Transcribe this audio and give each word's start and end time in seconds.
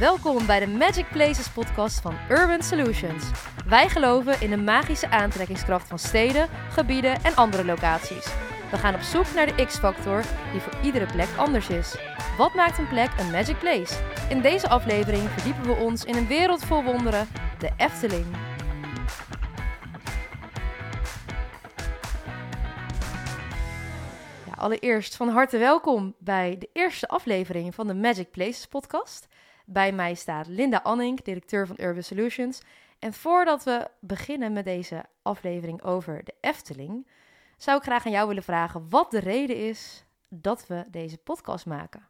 Welkom 0.00 0.46
bij 0.46 0.60
de 0.60 0.66
Magic 0.66 1.08
Places 1.10 1.48
podcast 1.48 2.00
van 2.00 2.14
Urban 2.30 2.62
Solutions. 2.62 3.30
Wij 3.66 3.88
geloven 3.88 4.40
in 4.40 4.50
de 4.50 4.56
magische 4.56 5.10
aantrekkingskracht 5.10 5.88
van 5.88 5.98
steden, 5.98 6.48
gebieden 6.70 7.22
en 7.22 7.34
andere 7.34 7.64
locaties. 7.64 8.26
We 8.70 8.76
gaan 8.76 8.94
op 8.94 9.00
zoek 9.00 9.34
naar 9.34 9.56
de 9.56 9.64
X-factor 9.64 10.24
die 10.52 10.60
voor 10.60 10.72
iedere 10.82 11.06
plek 11.06 11.28
anders 11.36 11.68
is. 11.68 11.96
Wat 12.36 12.54
maakt 12.54 12.78
een 12.78 12.88
plek 12.88 13.10
een 13.18 13.30
Magic 13.30 13.58
Place? 13.58 13.94
In 14.28 14.40
deze 14.40 14.68
aflevering 14.68 15.28
verdiepen 15.28 15.62
we 15.62 15.82
ons 15.82 16.04
in 16.04 16.14
een 16.14 16.26
wereld 16.26 16.64
vol 16.64 16.82
wonderen, 16.82 17.28
de 17.58 17.70
Efteling. 17.76 18.26
Allereerst 24.56 25.16
van 25.16 25.28
harte 25.28 25.58
welkom 25.58 26.14
bij 26.18 26.56
de 26.58 26.68
eerste 26.72 27.08
aflevering 27.08 27.74
van 27.74 27.86
de 27.86 27.94
Magic 27.94 28.30
Places 28.30 28.66
podcast. 28.66 29.28
Bij 29.72 29.92
mij 29.92 30.14
staat 30.14 30.46
Linda 30.46 30.80
Anning, 30.82 31.22
directeur 31.22 31.66
van 31.66 31.76
Urban 31.80 32.02
Solutions. 32.02 32.62
En 32.98 33.12
voordat 33.12 33.64
we 33.64 33.88
beginnen 34.00 34.52
met 34.52 34.64
deze 34.64 35.04
aflevering 35.22 35.82
over 35.82 36.24
de 36.24 36.34
Efteling, 36.40 37.06
zou 37.56 37.76
ik 37.76 37.82
graag 37.82 38.06
aan 38.06 38.12
jou 38.12 38.28
willen 38.28 38.42
vragen 38.42 38.88
wat 38.88 39.10
de 39.10 39.18
reden 39.18 39.56
is 39.56 40.04
dat 40.28 40.66
we 40.66 40.84
deze 40.90 41.18
podcast 41.18 41.66
maken. 41.66 42.08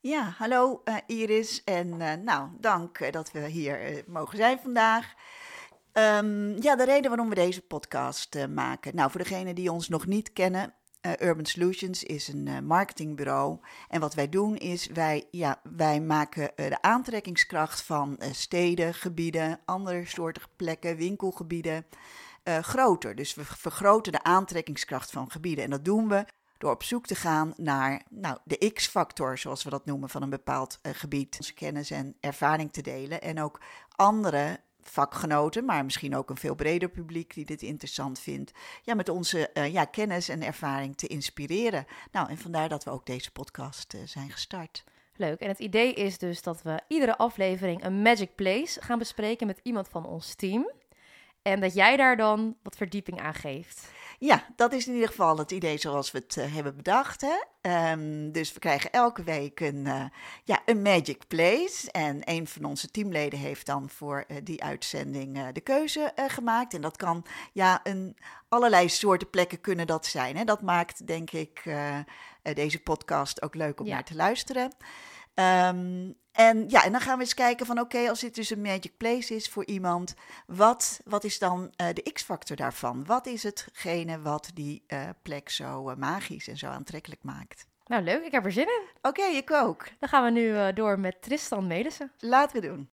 Ja, 0.00 0.34
hallo 0.36 0.82
uh, 0.84 0.96
Iris 1.06 1.64
en 1.64 2.00
uh, 2.00 2.12
nou, 2.12 2.48
dank 2.60 2.98
uh, 2.98 3.10
dat 3.10 3.32
we 3.32 3.46
hier 3.46 4.04
mogen 4.06 4.36
zijn 4.36 4.58
vandaag. 4.58 5.14
Um, 5.92 6.62
ja, 6.62 6.76
de 6.76 6.84
reden 6.84 7.10
waarom 7.10 7.28
we 7.28 7.34
deze 7.34 7.62
podcast 7.62 8.48
maken. 8.48 8.94
Nou, 8.94 9.10
voor 9.10 9.20
degenen 9.20 9.54
die 9.54 9.72
ons 9.72 9.88
nog 9.88 10.06
niet 10.06 10.32
kennen, 10.32 10.74
uh, 11.06 11.12
Urban 11.28 11.46
Solutions 11.46 12.02
is 12.02 12.28
een 12.28 12.46
uh, 12.46 12.58
marketingbureau. 12.58 13.58
En 13.88 14.00
wat 14.00 14.14
wij 14.14 14.28
doen 14.28 14.56
is, 14.56 14.86
wij, 14.86 15.26
ja, 15.30 15.60
wij 15.76 16.00
maken 16.00 16.42
uh, 16.42 16.68
de 16.68 16.82
aantrekkingskracht 16.82 17.82
van 17.82 18.20
steden, 18.32 18.94
gebieden, 18.94 19.60
andere 19.64 20.06
soorten 20.06 20.42
plekken, 20.56 20.96
winkelgebieden 20.96 21.86
groter. 22.44 23.14
Dus 23.14 23.34
we 23.34 23.44
vergroten 23.44 24.12
de 24.12 24.22
aantrekkingskracht 24.22 25.10
van 25.10 25.30
gebieden. 25.30 25.64
En 25.64 25.70
dat 25.70 25.84
doen 25.84 26.08
we 26.08 26.24
door 26.58 26.70
op 26.70 26.82
zoek 26.82 27.06
te 27.06 27.14
gaan 27.14 27.52
naar 27.56 28.02
nou, 28.10 28.38
de 28.44 28.70
X-factor, 28.72 29.38
zoals 29.38 29.64
we 29.64 29.70
dat 29.70 29.86
noemen, 29.86 30.08
van 30.08 30.22
een 30.22 30.30
bepaald 30.30 30.78
gebied. 30.82 31.36
Onze 31.38 31.54
kennis 31.54 31.90
en 31.90 32.16
ervaring 32.20 32.72
te 32.72 32.82
delen 32.82 33.20
en 33.20 33.40
ook 33.40 33.60
andere 33.96 34.60
vakgenoten, 34.82 35.64
maar 35.64 35.84
misschien 35.84 36.16
ook 36.16 36.30
een 36.30 36.36
veel 36.36 36.54
breder 36.54 36.88
publiek 36.88 37.34
die 37.34 37.44
dit 37.44 37.62
interessant 37.62 38.20
vindt, 38.20 38.52
ja, 38.82 38.94
met 38.94 39.08
onze 39.08 39.50
uh, 39.54 39.72
ja, 39.72 39.84
kennis 39.84 40.28
en 40.28 40.42
ervaring 40.42 40.96
te 40.96 41.06
inspireren. 41.06 41.86
Nou, 42.12 42.28
en 42.28 42.38
vandaar 42.38 42.68
dat 42.68 42.84
we 42.84 42.90
ook 42.90 43.06
deze 43.06 43.30
podcast 43.30 43.94
uh, 43.94 44.00
zijn 44.04 44.30
gestart. 44.30 44.84
Leuk. 45.16 45.40
En 45.40 45.48
het 45.48 45.58
idee 45.58 45.94
is 45.94 46.18
dus 46.18 46.42
dat 46.42 46.62
we 46.62 46.80
iedere 46.88 47.16
aflevering 47.16 47.84
een 47.84 48.02
Magic 48.02 48.34
Place 48.34 48.80
gaan 48.82 48.98
bespreken 48.98 49.46
met 49.46 49.60
iemand 49.62 49.88
van 49.88 50.06
ons 50.06 50.34
team. 50.34 50.70
En 51.42 51.60
dat 51.60 51.74
jij 51.74 51.96
daar 51.96 52.16
dan 52.16 52.56
wat 52.62 52.76
verdieping 52.76 53.20
aan 53.20 53.34
geeft. 53.34 53.90
Ja, 54.24 54.46
dat 54.56 54.72
is 54.72 54.86
in 54.86 54.92
ieder 54.92 55.08
geval 55.08 55.38
het 55.38 55.50
idee 55.50 55.78
zoals 55.78 56.10
we 56.10 56.18
het 56.18 56.36
uh, 56.36 56.54
hebben 56.54 56.76
bedacht. 56.76 57.20
Hè? 57.20 57.90
Um, 57.92 58.32
dus 58.32 58.52
we 58.52 58.58
krijgen 58.58 58.92
elke 58.92 59.22
week 59.22 59.60
een, 59.60 59.84
uh, 59.84 60.04
ja, 60.44 60.62
een 60.66 60.82
Magic 60.82 61.26
Place. 61.28 61.90
En 61.90 62.20
een 62.24 62.46
van 62.46 62.64
onze 62.64 62.90
teamleden 62.90 63.38
heeft 63.38 63.66
dan 63.66 63.90
voor 63.90 64.24
uh, 64.28 64.36
die 64.44 64.62
uitzending 64.62 65.48
de 65.52 65.60
keuze 65.60 66.12
gemaakt. 66.26 66.74
En 66.74 66.80
dat 66.80 66.96
kan, 66.96 67.24
ja, 67.52 67.80
een, 67.82 68.16
allerlei 68.48 68.88
soorten 68.88 69.30
plekken 69.30 69.60
kunnen 69.60 69.86
dat 69.86 70.06
zijn. 70.06 70.36
Hè? 70.36 70.44
Dat 70.44 70.62
maakt, 70.62 71.06
denk 71.06 71.30
ik, 71.30 71.62
deze 72.42 72.82
podcast 72.82 73.42
ook 73.42 73.54
leuk 73.54 73.80
om 73.80 73.86
ja. 73.86 73.92
naar 73.92 74.04
te 74.04 74.14
luisteren. 74.14 74.72
Um, 75.34 76.14
en 76.32 76.68
ja, 76.68 76.84
en 76.84 76.92
dan 76.92 77.00
gaan 77.00 77.16
we 77.16 77.22
eens 77.22 77.34
kijken 77.34 77.66
van 77.66 77.80
oké, 77.80 77.96
okay, 77.96 78.08
als 78.08 78.20
dit 78.20 78.34
dus 78.34 78.50
een 78.50 78.60
magic 78.60 78.96
place 78.96 79.34
is 79.34 79.48
voor 79.48 79.64
iemand, 79.64 80.14
wat, 80.46 81.00
wat 81.04 81.24
is 81.24 81.38
dan 81.38 81.60
uh, 81.62 81.86
de 81.92 82.12
x-factor 82.12 82.56
daarvan? 82.56 83.04
Wat 83.04 83.26
is 83.26 83.42
hetgene 83.42 84.20
wat 84.20 84.50
die 84.54 84.84
uh, 84.88 85.08
plek 85.22 85.48
zo 85.48 85.90
uh, 85.90 85.96
magisch 85.96 86.48
en 86.48 86.56
zo 86.56 86.66
aantrekkelijk 86.66 87.22
maakt? 87.22 87.66
Nou 87.86 88.02
leuk, 88.02 88.24
ik 88.24 88.32
heb 88.32 88.44
er 88.44 88.52
zin 88.52 88.66
in. 88.66 88.82
Oké, 88.96 89.08
okay, 89.08 89.36
ik 89.36 89.50
ook. 89.50 89.88
Dan 89.98 90.08
gaan 90.08 90.24
we 90.24 90.30
nu 90.30 90.72
door 90.72 90.98
met 90.98 91.22
Tristan 91.22 91.66
Melissen. 91.66 92.12
Laten 92.18 92.60
we 92.60 92.66
doen. 92.66 92.90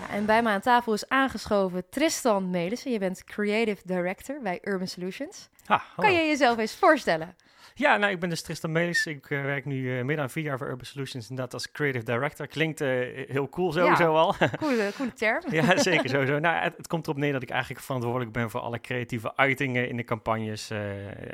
Ja, 0.00 0.10
en 0.10 0.26
bij 0.26 0.42
me 0.42 0.48
aan 0.48 0.60
tafel 0.60 0.92
is 0.92 1.08
aangeschoven 1.08 1.88
Tristan 1.88 2.50
Melissen. 2.50 2.90
Je 2.90 2.98
bent 2.98 3.24
Creative 3.24 3.82
Director 3.84 4.40
bij 4.42 4.58
Urban 4.62 4.88
Solutions. 4.88 5.48
Ah, 5.66 5.82
kan 5.96 6.12
je 6.12 6.26
jezelf 6.26 6.58
eens 6.58 6.74
voorstellen? 6.74 7.36
Ja, 7.74 7.96
nou, 7.96 8.12
ik 8.12 8.20
ben 8.20 8.28
dus 8.28 8.42
Tristan 8.42 8.72
Melis. 8.72 9.06
Ik 9.06 9.30
uh, 9.30 9.42
werk 9.42 9.64
nu 9.64 9.76
uh, 9.76 10.04
meer 10.04 10.16
dan 10.16 10.30
vier 10.30 10.44
jaar 10.44 10.58
voor 10.58 10.68
Urban 10.68 10.84
Solutions, 10.84 11.30
inderdaad 11.30 11.54
als 11.54 11.70
creative 11.70 12.04
director. 12.04 12.46
Klinkt 12.46 12.80
uh, 12.80 12.88
heel 13.28 13.48
cool 13.48 13.72
sowieso 13.72 14.12
ja, 14.12 14.18
al. 14.18 14.34
Coole, 14.56 14.92
coole 14.96 15.12
term. 15.24 15.42
ja, 15.50 15.76
zeker 15.76 16.08
sowieso. 16.08 16.38
Nou, 16.38 16.56
het, 16.56 16.76
het, 16.76 16.86
komt 16.86 17.06
erop 17.06 17.18
neer 17.18 17.32
dat 17.32 17.42
ik 17.42 17.50
eigenlijk 17.50 17.84
verantwoordelijk 17.84 18.32
ben 18.32 18.50
voor 18.50 18.60
alle 18.60 18.80
creatieve 18.80 19.36
uitingen 19.36 19.88
in 19.88 19.96
de 19.96 20.04
campagnes 20.04 20.70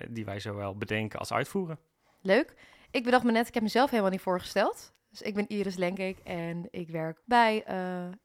die 0.09 0.25
wij 0.25 0.41
zowel 0.41 0.77
bedenken 0.77 1.19
als 1.19 1.33
uitvoeren. 1.33 1.79
Leuk. 2.23 2.55
Ik 2.91 3.05
bedacht 3.05 3.25
me 3.25 3.33
net, 3.33 3.49
ik 3.49 3.55
heb 3.55 3.63
mezelf 3.63 3.91
helemaal 3.91 4.11
niet 4.11 4.21
voorgesteld. 4.21 4.93
Dus 5.11 5.23
ik 5.23 5.35
ben 5.35 5.49
Iris 5.49 5.77
Lenkeek 5.77 6.19
en 6.25 6.69
ik 6.71 6.89
werk 6.89 7.21
bij 7.25 7.65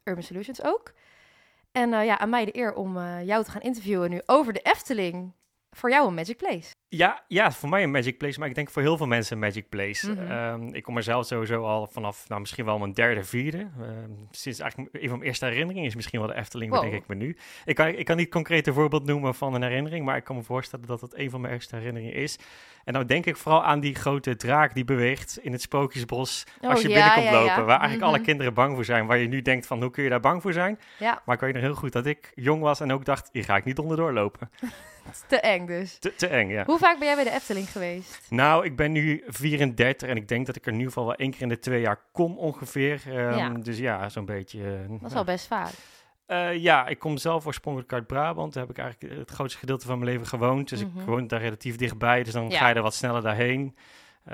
Urban 0.03 0.23
Solutions 0.23 0.63
ook. 0.63 0.93
En 1.72 1.89
ja, 1.89 2.17
aan 2.17 2.29
mij 2.29 2.45
de 2.45 2.57
eer 2.57 2.73
om 2.73 2.97
jou 3.23 3.43
te 3.43 3.51
gaan 3.51 3.61
interviewen 3.61 4.09
nu 4.09 4.22
over 4.25 4.53
de 4.53 4.59
Efteling 4.59 5.33
voor 5.75 5.90
jou 5.90 6.08
een 6.08 6.13
Magic 6.13 6.38
Place. 6.38 6.74
Ja, 6.88 7.24
ja, 7.28 7.52
voor 7.52 7.69
mij 7.69 7.84
een 7.84 7.91
Magic 7.91 8.18
Place, 8.18 8.40
maar 8.40 8.50
ik 8.50 8.56
denk 8.56 8.69
voor 8.69 8.81
heel 8.81 8.97
veel 8.97 9.08
mensen 9.08 9.34
een 9.34 9.41
Magic 9.41 9.69
Place. 9.69 10.12
Mm 10.12 10.18
-hmm. 10.18 10.31
um, 10.31 10.74
ik 10.74 10.84
kom 10.84 10.97
er 10.97 11.03
zelf 11.03 11.25
sowieso 11.25 11.63
al 11.63 11.88
vanaf, 11.88 12.28
nou, 12.28 12.41
misschien 12.41 12.66
wel 12.66 12.78
mijn 12.78 12.94
derde, 12.94 13.24
vierde. 13.24 13.58
Um, 13.58 14.28
sinds 14.31 14.59
eigenlijk 14.59 14.94
een 14.94 15.09
van 15.09 15.18
mijn 15.18 15.30
eerste 15.30 15.46
herinneringen 15.46 15.84
is 15.84 15.96
misschien 15.96 16.19
wel 16.19 16.28
de 16.28 16.35
Efteling, 16.35 16.72
wow. 16.72 16.81
denk 16.81 16.94
ik 16.94 17.08
me 17.08 17.16
nu. 17.16 17.38
Ik 17.66 17.75
kan, 17.75 17.88
ik 17.88 18.06
kan 18.06 18.18
niet 18.18 18.30
concreet 18.30 18.68
een 18.68 18.74
voorbeeld 18.74 19.06
noemen 19.06 19.35
van 19.35 19.53
een 19.53 19.62
herinnering, 19.62 20.06
maar 20.06 20.18
ik 20.18 20.24
kan 20.24 20.35
me 20.35 20.44
voorstellen 20.44 20.85
dat 20.85 21.02
het 21.02 21.18
een 21.18 21.30
van 21.30 21.41
mijn 21.41 21.53
eerste 21.53 21.75
herinneringen 21.75 22.14
is. 22.14 22.38
En 22.84 22.94
dan 22.94 23.08
denk 23.08 23.25
ik 23.25 23.38
vooral 23.38 23.64
aan 23.64 23.80
die 23.80 23.96
grote 23.96 24.35
draak 24.35 24.74
die 24.74 24.85
beweegt 24.85 25.40
in 25.41 25.52
het 25.52 25.62
Sprookjesbos 25.62 26.46
oh, 26.62 26.69
als 26.69 26.81
je 26.81 26.90
ja, 26.90 26.96
binnenkomt 26.96 27.25
ja, 27.25 27.31
lopen. 27.31 27.62
ja. 27.62 27.64
Waar 27.64 27.80
eigenlijk 27.80 27.94
mm 27.94 28.08
-hmm. 28.08 28.16
alle 28.16 28.22
kinderen 28.22 28.53
bang 28.53 28.75
voor 28.75 28.85
zijn. 28.85 29.06
Waar 29.06 29.18
je 29.18 29.28
nu 29.28 29.41
denkt 29.41 29.68
van, 29.68 29.81
hoe 29.81 29.91
kun 29.91 30.03
je 30.03 30.09
daar 30.09 30.19
bang 30.19 30.41
voor 30.41 30.53
zijn? 30.53 30.80
Maar 31.00 31.35
ik 31.35 31.40
weet 31.40 31.53
nog 31.53 31.62
heel 31.62 31.75
goed 31.75 31.91
dat 31.91 32.06
ik 32.06 32.31
jong 32.35 32.62
was 32.62 32.80
en 32.80 32.91
ook 32.91 33.06
dacht, 33.06 33.30
hier 33.31 33.44
ga 33.44 33.56
ik 33.56 33.64
niet 33.64 33.80
onderdoor 33.80 34.14
lopen. 34.14 34.50
Te 35.27 35.39
eng 35.39 35.66
dus. 35.66 35.97
Te, 35.97 36.16
te, 36.16 36.27
eng, 36.27 36.49
ja. 36.49 36.63
Hoe 36.66 36.77
vaak 36.77 36.97
ben 36.99 37.07
jij 37.07 37.16
bij 37.16 37.23
de 37.23 37.31
Efteling 37.31 37.69
geweest? 37.71 38.27
Nou, 38.29 38.66
ik 38.66 38.75
ben 38.75 38.91
nu 38.91 39.23
34 39.27 40.09
en 40.09 40.16
ik 40.16 40.27
denk 40.27 40.45
dat 40.45 40.55
ik 40.55 40.61
er 40.66 40.67
in 40.71 40.77
ieder 40.77 40.91
geval 40.91 41.05
wel 41.07 41.16
één 41.16 41.31
keer 41.31 41.41
in 41.41 41.49
de 41.49 41.59
twee 41.59 41.81
jaar 41.81 41.99
kom 42.11 42.38
ongeveer. 42.38 43.01
Um, 43.07 43.13
Ja. 43.38 43.49
Dus 43.49 43.77
ja, 43.77 44.09
zo'n 44.09 44.25
beetje. 44.25 44.59
uh, 44.59 44.66
Dat 44.71 44.89
is 44.91 44.99
nou. 45.01 45.13
wel 45.13 45.23
best 45.23 45.47
vaak. 45.47 45.71
Uh, 46.27 46.55
ja, 46.57 46.88
ik 46.88 46.99
kom 46.99 47.17
zelf 47.17 47.45
oorspronkelijk 47.45 47.93
uit 47.93 48.07
Brabant. 48.07 48.53
Daar 48.53 48.63
heb 48.67 48.77
ik 48.77 48.83
eigenlijk 48.83 49.19
het 49.19 49.31
grootste 49.31 49.59
gedeelte 49.59 49.85
van 49.85 49.99
mijn 49.99 50.11
leven 50.11 50.27
gewoond. 50.27 50.69
Dus 50.69 50.85
Mhm. 50.85 50.99
ik 50.99 51.05
woon 51.05 51.27
daar 51.27 51.41
relatief 51.41 51.75
dichtbij. 51.75 52.23
Dus 52.23 52.33
dan 52.33 52.49
Ja. 52.49 52.57
ga 52.57 52.67
je 52.67 52.75
er 52.75 52.81
wat 52.81 52.93
sneller 52.93 53.22
daarheen. 53.22 53.75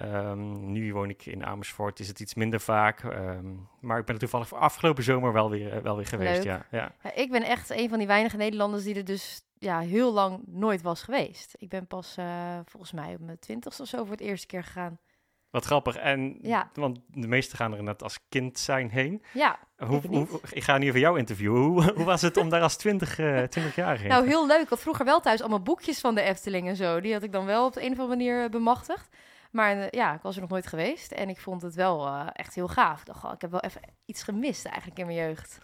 Um, 0.04 0.72
nu 0.72 0.94
woon 0.94 1.10
ik 1.10 1.26
in 1.26 1.46
Amersfoort, 1.46 2.00
is 2.00 2.08
het 2.08 2.20
iets 2.20 2.34
minder 2.34 2.60
vaak. 2.60 3.04
Um, 3.04 3.68
maar 3.80 4.00
ik 4.00 4.06
ben 4.06 4.14
er 4.16 4.22
toevallig 4.22 4.48
voor 4.48 4.58
afgelopen 4.58 5.04
zomer 5.04 5.34
wel 5.34 5.50
weer, 5.50 5.76
uh, 5.76 5.82
wel 5.82 5.96
weer 5.96 6.06
geweest. 6.06 6.44
Ja. 6.44 6.66
Ja, 6.72 6.92
ik 7.16 7.32
ben 7.32 7.44
echt 7.44 7.70
een 7.70 7.90
van 7.90 7.98
die 7.98 8.08
weinige 8.08 8.38
Nederlanders 8.38 8.84
die 8.84 8.96
er 8.96 9.06
dus 9.06 9.42
ja, 9.62 9.80
heel 9.80 10.14
lang 10.14 10.44
nooit 10.48 10.82
was 10.82 11.04
geweest. 11.04 11.54
Ik 11.58 11.70
ben 11.70 11.88
pas 11.88 12.16
uh, 12.20 12.60
volgens 12.66 12.92
mij 12.92 13.14
op 13.14 13.20
mijn 13.20 13.40
twintigste 13.40 13.82
of 13.82 13.88
zo 13.88 14.04
voor 14.04 14.12
het 14.12 14.22
eerste 14.22 14.48
keer 14.48 14.64
gegaan. 14.64 15.00
Wat 15.50 15.66
grappig. 15.66 15.96
En, 15.96 16.38
Ja. 16.42 16.70
Want 16.74 17.00
de 17.08 17.28
meesten 17.28 17.58
gaan 17.58 17.72
er 17.72 17.78
inderdaad 17.78 18.04
als 18.04 18.20
kind 18.30 18.60
zijn 18.60 18.90
heen. 18.90 19.24
Ja, 19.34 19.60
Hoe, 19.78 19.98
Ik 19.98 20.10
niet. 20.10 20.30
hoe, 20.30 20.40
ik 20.52 20.64
ga 20.64 20.78
nu 20.78 20.86
even 20.86 21.00
jou 21.00 21.18
interviewen. 21.18 21.62
Hoe, 21.62 21.84
hoe 21.96 22.06
was 22.06 22.22
het 22.22 22.38
om 22.38 22.50
daar 22.50 22.62
als 22.62 22.78
20, 22.78 23.20
uh, 23.20 23.44
20 23.44 23.76
jaar 23.76 23.98
heen? 23.98 24.08
nou 24.08 24.28
heel 24.28 24.48
leuk. 24.48 24.62
Ik 24.62 24.70
had 24.70 24.80
vroeger 24.80 25.06
wel 25.06 25.20
thuis 25.20 25.40
allemaal 25.40 25.62
boekjes 25.62 26.00
van 26.00 26.16
de 26.16 26.22
Efteling 26.22 26.68
en 26.68 26.76
zo. 26.76 27.00
Die 27.02 27.14
had 27.14 27.24
ik 27.24 27.32
dan 27.32 27.46
wel 27.46 27.66
op 27.66 27.74
de 27.74 27.80
een 27.80 27.92
of 27.92 28.00
andere 28.00 28.18
manier 28.18 28.44
eh, 28.44 28.50
bemachtigd. 28.50 29.10
Maar 29.52 29.78
uh, 29.78 29.90
ja, 29.90 30.14
ik 30.14 30.22
was 30.22 30.36
er 30.36 30.42
nog 30.42 30.50
nooit 30.50 30.68
geweest 30.68 31.12
en 31.12 31.30
ik 31.30 31.40
vond 31.40 31.62
het 31.62 31.76
wel 31.76 32.08
uh, 32.08 32.28
echt 32.34 32.56
heel 32.56 32.68
gaaf. 32.68 33.00
Ik 33.00 33.06
dacht, 33.06 33.24
oh, 33.24 33.32
ik 33.34 33.42
heb 33.42 33.52
wel 33.52 33.60
even 33.60 33.82
iets 34.06 34.24
gemist 34.24 34.66
eigenlijk 34.66 35.00
in 35.00 35.06
mijn 35.06 35.18
jeugd. 35.18 35.58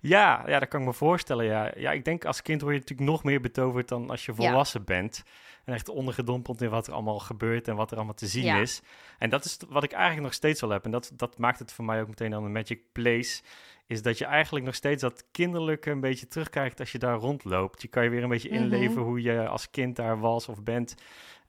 Ja, 0.00 0.42
ja, 0.46 0.58
dat 0.58 0.68
kan 0.68 0.80
ik 0.80 0.86
me 0.86 0.92
voorstellen. 0.92 1.44
Ja. 1.44 1.72
ja, 1.76 1.90
ik 1.92 2.04
denk 2.04 2.24
als 2.24 2.42
kind 2.42 2.60
word 2.60 2.74
je 2.74 2.80
natuurlijk 2.80 3.10
nog 3.10 3.24
meer 3.24 3.40
betoverd 3.40 3.88
dan 3.88 4.10
als 4.10 4.26
je 4.26 4.34
volwassen 4.34 4.80
ja. 4.80 4.86
bent. 4.86 5.22
En 5.64 5.74
echt 5.74 5.88
ondergedompeld 5.88 6.62
in 6.62 6.70
wat 6.70 6.86
er 6.86 6.92
allemaal 6.92 7.18
gebeurt 7.18 7.68
en 7.68 7.76
wat 7.76 7.90
er 7.90 7.96
allemaal 7.96 8.14
te 8.14 8.26
zien 8.26 8.44
Ja. 8.44 8.56
is. 8.60 8.82
En 9.18 9.30
dat 9.30 9.44
is 9.44 9.58
wat 9.68 9.82
ik 9.82 9.92
eigenlijk 9.92 10.22
nog 10.24 10.34
steeds 10.34 10.60
wel 10.60 10.70
heb. 10.70 10.84
En 10.84 10.90
dat, 10.90 11.12
dat 11.14 11.38
maakt 11.38 11.58
het 11.58 11.72
voor 11.72 11.84
mij 11.84 12.00
ook 12.00 12.08
meteen 12.08 12.30
dan 12.30 12.44
een 12.44 12.52
magic 12.52 12.80
place. 12.92 13.42
Is 13.86 14.02
dat 14.02 14.18
je 14.18 14.24
eigenlijk 14.24 14.64
nog 14.64 14.74
steeds 14.74 15.02
dat 15.02 15.24
kinderlijke 15.30 15.90
een 15.90 16.00
beetje 16.00 16.26
terugkrijgt 16.26 16.80
als 16.80 16.92
je 16.92 16.98
daar 16.98 17.16
rondloopt. 17.16 17.82
Je 17.82 17.88
kan 17.88 18.04
je 18.04 18.10
weer 18.10 18.22
een 18.22 18.28
beetje 18.28 18.48
Mhm. 18.50 18.58
inleven 18.62 19.02
hoe 19.02 19.22
je 19.22 19.48
als 19.48 19.70
kind 19.70 19.96
daar 19.96 20.20
was 20.20 20.48
of 20.48 20.62
bent. 20.62 20.94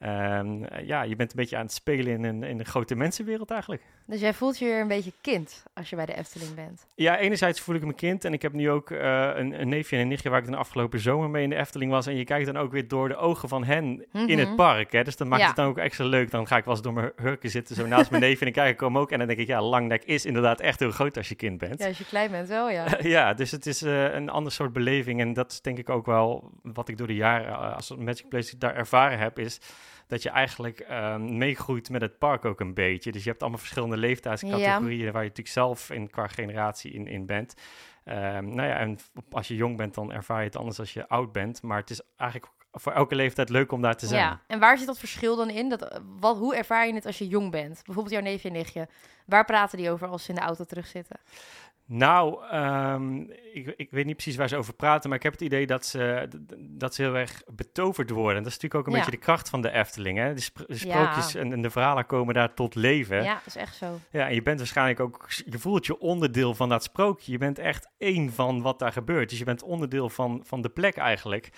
Um, 0.04 0.66
ja, 0.84 1.02
je 1.02 1.16
bent 1.16 1.30
een 1.30 1.36
beetje 1.36 1.58
aan 1.58 1.66
het 1.66 1.74
spelen 1.74 2.26
in 2.26 2.44
in 2.44 2.60
een 2.60 2.66
grote 2.66 2.96
mensenwereld 2.96 3.52
eigenlijk. 3.52 3.84
Dus 4.06 4.20
jij 4.20 4.34
voelt 4.34 4.60
je 4.60 4.66
weer 4.66 4.80
een 4.80 4.88
beetje 4.88 5.14
kind 5.22 5.64
als 5.74 5.90
je 5.90 5.96
bij 5.96 6.06
de 6.06 6.18
Efteling 6.18 6.56
bent? 6.56 6.88
Ja, 6.96 7.18
enerzijds 7.18 7.60
voel 7.60 7.76
ik 7.76 7.86
me 7.86 7.94
kind. 7.94 8.26
En 8.26 8.34
ik 8.34 8.42
heb 8.42 8.54
nu 8.54 8.70
ook 8.70 8.90
uh, 8.90 9.00
een, 9.34 9.62
een, 9.62 9.70
neefje 9.70 9.96
en 9.96 10.02
een 10.02 10.08
nichtje 10.08 10.30
waar 10.30 10.40
ik 10.40 10.46
de 10.50 10.56
afgelopen 10.56 11.00
zomer 11.00 11.30
mee 11.30 11.44
in 11.44 11.50
de 11.50 11.56
Efteling 11.56 11.92
was. 11.92 12.08
En 12.08 12.16
je 12.16 12.24
kijkt 12.24 12.46
dan 12.46 12.58
ook 12.58 12.72
weer 12.72 12.88
door 12.88 13.08
de 13.08 13.16
ogen 13.16 13.50
van 13.50 13.64
hen 13.64 14.06
in 14.12 14.40
het 14.40 14.48
mhm. 14.48 14.56
park. 14.56 14.92
Hè? 14.92 15.04
Dus 15.04 15.16
dat 15.16 15.28
maakt 15.28 15.46
het 15.46 15.56
dan 15.56 15.66
ook 15.66 15.78
extra 15.78 16.06
leuk. 16.06 16.32
Dan 16.32 16.48
ga 16.48 16.58
ik 16.58 16.64
wel 16.66 16.74
eens 16.74 16.84
door 16.84 16.94
mijn 16.94 17.12
hurken 17.16 17.50
zitten, 17.50 17.76
zo 17.76 17.88
naast 17.88 18.10
mijn 18.10 18.22
neefje. 18.28 18.42
En 18.42 18.48
ik 18.48 18.54
kijk 18.54 18.74
ik 18.74 18.80
hem 18.80 18.98
ook. 18.98 19.12
En 19.12 19.18
dan 19.18 19.28
denk 19.28 19.40
ik, 19.40 19.48
ja, 19.48 19.62
Langnek 19.62 20.04
is 20.04 20.26
inderdaad 20.26 20.60
echt 20.60 20.80
heel 20.80 20.92
groot 20.92 21.18
als 21.18 21.30
je 21.30 21.36
kind 21.36 21.58
bent. 21.58 21.80
Ja, 21.80 21.88
als 21.88 21.98
je 21.98 22.06
klein 22.06 22.32
bent 22.32 22.48
wel, 22.48 22.70
ja. 22.70 22.86
ja, 23.18 23.34
dus 23.34 23.52
het 23.52 23.66
is 23.66 23.84
uh, 23.84 24.14
een 24.14 24.30
ander 24.30 24.52
soort 24.52 24.74
beleving. 24.74 25.20
En 25.20 25.34
dat 25.34 25.52
is 25.52 25.62
denk 25.62 25.78
ik 25.78 25.90
ook 25.90 26.06
wel 26.06 26.52
wat 26.64 26.90
ik 26.90 26.98
door 26.98 27.08
de 27.08 27.16
jaren 27.16 27.50
uh, 27.50 27.76
als 27.76 27.96
Magic 27.96 28.30
Place 28.30 28.58
daar 28.58 28.76
ervaren 28.76 29.20
heb, 29.20 29.40
is 29.40 29.60
dat 30.12 30.24
je 30.24 30.30
eigenlijk 30.30 30.86
uh, 30.90 31.16
meegroeit 31.16 31.90
met 31.90 32.02
het 32.02 32.18
park 32.18 32.46
ook 32.46 32.60
een 32.60 32.74
beetje. 32.74 33.12
Dus 33.12 33.24
je 33.24 33.30
hebt 33.30 33.42
allemaal 33.42 33.60
verschillende 33.60 33.98
leeftijdscategorieën 33.98 35.12
waar 35.12 35.22
je 35.22 35.30
natuurlijk 35.30 35.48
zelf 35.48 35.90
in 35.90 36.10
qua 36.10 36.28
generatie 36.28 36.92
in, 36.92 37.08
in 37.08 37.26
bent. 37.26 37.54
Um, 38.06 38.56
nou 38.56 38.68
ja, 38.68 38.78
en 38.78 38.98
als 39.32 39.48
je 39.48 39.56
jong 39.56 39.78
bent, 39.78 39.94
dan 39.94 40.12
ervaar 40.12 40.40
je 40.40 40.46
het 40.46 40.56
anders 40.56 40.80
als 40.80 40.94
je 40.94 41.08
oud 41.08 41.32
bent. 41.32 41.62
Maar 41.62 41.78
het 41.78 41.90
is 41.90 42.02
eigenlijk 42.18 42.52
voor 42.72 42.92
elke 42.92 43.16
leeftijd 43.16 43.50
leuk 43.50 43.72
om 43.72 43.82
daar 43.82 43.96
te 43.96 44.08
zijn. 44.08 44.22
Ja, 44.22 44.42
en 44.48 44.60
waar 44.60 44.78
zit 44.78 44.88
dat 44.88 45.00
verschil 45.00 45.36
dan 45.36 45.50
in? 45.50 45.70
Dat, 45.70 46.02
wat, 46.20 46.38
hoe 46.38 46.56
ervaar 46.56 46.88
je 46.88 46.94
het 46.94 47.06
als 47.06 47.18
je 47.18 47.28
jong 47.28 47.52
bent? 47.52 47.82
Bijvoorbeeld 47.84 48.16
jouw 48.16 48.24
neefje 48.24 48.48
en 48.48 48.54
nichtje. 48.54 48.88
Waar 49.26 49.46
praten 49.46 49.78
die 49.78 49.92
over 49.92 50.08
als 50.08 50.24
ze 50.24 50.30
in 50.30 50.36
de 50.36 50.42
auto 50.42 50.64
terugzitten? 50.64 51.20
Nou, 51.94 52.46
ehm, 52.52 53.20
ik, 53.54 53.74
ik, 53.76 53.92
weet 53.92 54.06
niet 54.06 54.16
precies 54.16 54.36
waar 54.36 54.48
ze 54.48 54.58
over 54.58 54.74
praten, 54.74 55.10
maar 55.10 55.18
ik 55.18 55.24
heb 55.24 55.34
het 55.34 55.42
idee 55.42 55.68
dat 55.68 55.86
ze, 55.86 56.28
dat 56.58 56.96
ze 56.96 57.02
heel 57.02 57.16
erg 57.16 57.42
betoverd 57.54 58.10
worden. 58.10 58.38
En 58.38 58.44
dat 58.44 58.52
is 58.52 58.60
natuurlijk 58.60 58.76
ook 58.76 58.88
een 58.88 59.00
beetje 59.00 59.18
de 59.18 59.26
kracht 59.26 59.50
van 59.50 59.62
de 59.62 59.72
Efteling. 59.72 60.18
Hè? 60.18 60.34
De, 60.34 60.42
sprookjes 60.68 61.36
en, 61.36 61.52
en, 61.52 61.62
de 61.62 61.70
verhalen 61.70 62.06
komen 62.06 62.34
daar 62.34 62.54
tot 62.54 62.76
leven. 62.76 63.24
Ja, 63.24 63.34
dat 63.34 63.46
is 63.46 63.56
echt 63.56 63.76
zo. 63.76 64.00
Ja, 64.12 64.28
en 64.28 64.34
je 64.34 64.42
bent 64.42 64.58
waarschijnlijk 64.58 65.00
ook, 65.00 65.30
je 65.46 65.60
voelt 65.60 65.86
je 65.86 66.00
onderdeel 66.00 66.56
van 66.56 66.70
dat 66.70 66.84
sprookje. 66.84 67.32
Je 67.32 67.38
bent 67.38 67.60
echt 67.60 67.90
één 67.98 68.34
van 68.34 68.62
wat 68.62 68.80
daar 68.80 68.92
gebeurt. 68.92 69.30
Dus 69.30 69.40
je 69.40 69.46
bent 69.46 69.64
onderdeel 69.64 70.10
van, 70.10 70.42
van 70.46 70.62
de 70.62 70.70
plek 70.70 70.98
eigenlijk. 70.98 71.50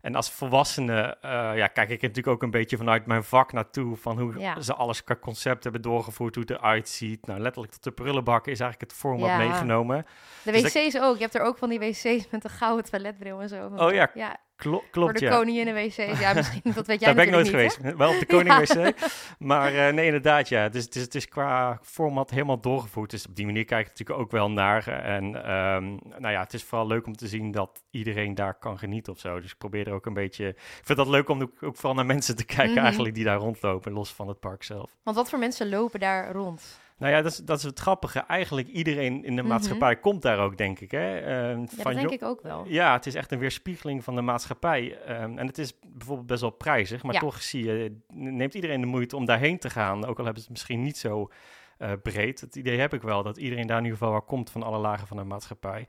En 0.00 0.14
als 0.14 0.30
volwassene 0.30 1.16
uh, 1.24 1.30
ja, 1.56 1.66
kijk 1.66 1.90
ik 1.90 2.00
natuurlijk 2.00 2.26
ook 2.26 2.42
een 2.42 2.50
beetje 2.50 2.76
vanuit 2.76 3.06
mijn 3.06 3.24
vak 3.24 3.52
naartoe. 3.52 3.96
Van 3.96 4.20
hoe 4.20 4.56
ze 4.60 4.74
alles 4.74 5.04
qua 5.04 5.16
concept 5.16 5.62
hebben 5.62 5.82
doorgevoerd, 5.82 6.34
hoe 6.34 6.44
het 6.48 6.58
eruit 6.58 6.88
ziet. 6.88 7.26
Nou, 7.26 7.40
letterlijk 7.40 7.72
tot 7.72 7.84
de 7.84 7.90
prullenbakken 7.90 8.52
is 8.52 8.60
eigenlijk 8.60 8.90
het 8.90 9.00
format 9.00 9.28
ja. 9.28 9.36
meegenomen. 9.36 10.06
De 10.42 10.52
dus 10.52 10.62
wc's 10.62 10.96
ook. 10.96 11.16
Je 11.16 11.22
hebt 11.22 11.34
er 11.34 11.42
ook 11.42 11.58
van 11.58 11.68
die 11.68 11.78
wc's 11.78 12.30
met 12.30 12.44
een 12.44 12.50
gouden 12.50 12.84
toiletbril 12.90 13.40
en 13.40 13.48
zo. 13.48 13.70
Oh 13.76 13.92
ja, 13.92 14.10
ja 14.14 14.36
klopt, 14.56 14.86
Voor 14.90 15.12
de 15.12 15.24
ja. 15.24 15.42
in 15.42 15.74
wc's. 15.74 16.20
Ja, 16.20 16.34
misschien, 16.34 16.72
dat 16.74 16.86
weet 16.86 17.00
jij 17.00 17.06
Daar 17.06 17.14
ben 17.14 17.24
ik 17.24 17.30
nooit 17.30 17.48
geweest. 17.48 17.96
Wel 17.96 18.12
op 18.12 18.18
de 18.18 18.26
koning 18.26 18.56
wc. 18.68 18.94
Maar 19.38 19.72
uh, 19.72 19.88
nee, 19.88 20.04
inderdaad, 20.04 20.48
ja. 20.48 20.68
Dus 20.68 20.84
het 20.84 20.96
is, 20.96 21.02
het 21.02 21.14
is 21.14 21.28
qua 21.28 21.78
format 21.82 22.30
helemaal 22.30 22.60
doorgevoerd. 22.60 23.10
Dus 23.10 23.26
op 23.26 23.36
die 23.36 23.46
manier 23.46 23.64
kijk 23.64 23.86
ik 23.86 23.88
natuurlijk 23.88 24.18
ook 24.18 24.30
wel 24.30 24.50
naar. 24.50 24.88
En 24.88 25.24
um, 25.24 25.98
nou 26.18 26.30
ja, 26.30 26.40
het 26.40 26.54
is 26.54 26.64
vooral 26.64 26.86
leuk 26.86 27.06
om 27.06 27.16
te 27.16 27.28
zien 27.28 27.50
dat 27.50 27.82
iedereen 27.90 28.34
daar 28.34 28.54
kan 28.54 28.78
genieten 28.78 29.12
of 29.12 29.18
zo. 29.18 29.40
Dus 29.40 29.50
ik 29.50 29.58
probeer 29.58 29.86
er 29.86 29.92
ook 29.92 30.06
een 30.06 30.14
beetje... 30.14 30.48
Ik 30.48 30.80
vind 30.82 30.98
dat 30.98 31.08
leuk 31.08 31.28
om 31.28 31.42
ook, 31.42 31.62
ook 31.62 31.76
vooral 31.76 31.94
naar 31.94 32.06
mensen 32.06 32.36
te 32.36 32.44
kijken 32.44 32.70
mm 32.70 32.84
eigenlijk 32.86 33.14
die 33.14 33.24
daar 33.24 33.38
rondlopen, 33.38 33.92
los 33.92 34.12
van 34.12 34.28
het 34.28 34.40
park 34.40 34.62
zelf. 34.62 34.90
Want 35.02 35.16
wat 35.16 35.28
voor 35.28 35.38
mensen 35.38 35.68
lopen 35.68 36.00
daar 36.00 36.32
rond? 36.32 36.78
Nou 36.98 37.12
ja, 37.12 37.22
dat 37.22 37.32
is, 37.32 37.38
dat 37.38 37.58
is 37.58 37.64
het 37.64 37.78
grappige. 37.78 38.18
Eigenlijk 38.18 38.68
iedereen 38.68 39.24
in 39.24 39.36
de 39.36 39.42
mhm. 39.42 39.50
maatschappij 39.50 39.96
komt 39.96 40.22
daar 40.22 40.38
ook, 40.38 40.56
denk 40.56 40.80
ik. 40.80 40.90
Hè? 40.90 41.20
Uh, 41.20 41.66
ja, 41.76 41.82
dat 41.82 41.94
denk 41.94 42.10
ik 42.10 42.22
ook 42.22 42.42
wel. 42.42 42.64
Ja, 42.68 42.92
het 42.92 43.06
is 43.06 43.14
echt 43.14 43.32
een 43.32 43.38
weerspiegeling 43.38 44.04
van 44.04 44.14
de 44.14 44.20
maatschappij. 44.20 44.98
Ehm, 45.00 45.38
en 45.38 45.46
het 45.46 45.58
is 45.58 45.78
bijvoorbeeld 45.86 46.26
best 46.26 46.40
wel 46.40 46.50
prijzig, 46.50 47.02
maar 47.02 47.18
toch 47.18 47.42
zie 47.42 47.64
je, 47.64 47.96
neemt 48.12 48.54
iedereen 48.54 48.80
de 48.80 48.86
moeite 48.86 49.16
om 49.16 49.24
daarheen 49.24 49.58
te 49.58 49.70
gaan. 49.70 50.06
Ook 50.06 50.18
al 50.18 50.24
hebben 50.24 50.42
ze 50.42 50.48
het 50.48 50.58
misschien 50.58 50.82
niet 50.82 50.98
zo 50.98 51.30
uh, 51.78 51.92
breed. 52.02 52.40
Het 52.40 52.56
idee 52.56 52.78
heb 52.78 52.94
ik 52.94 53.02
wel, 53.02 53.22
dat 53.22 53.36
iedereen 53.36 53.66
daar 53.66 53.78
in 53.78 53.84
ieder 53.84 53.98
geval 53.98 54.12
waar 54.12 54.22
komt 54.22 54.50
van 54.50 54.62
alle 54.62 54.78
lagen 54.78 55.06
van 55.06 55.16
de 55.16 55.24
maatschappij. 55.24 55.86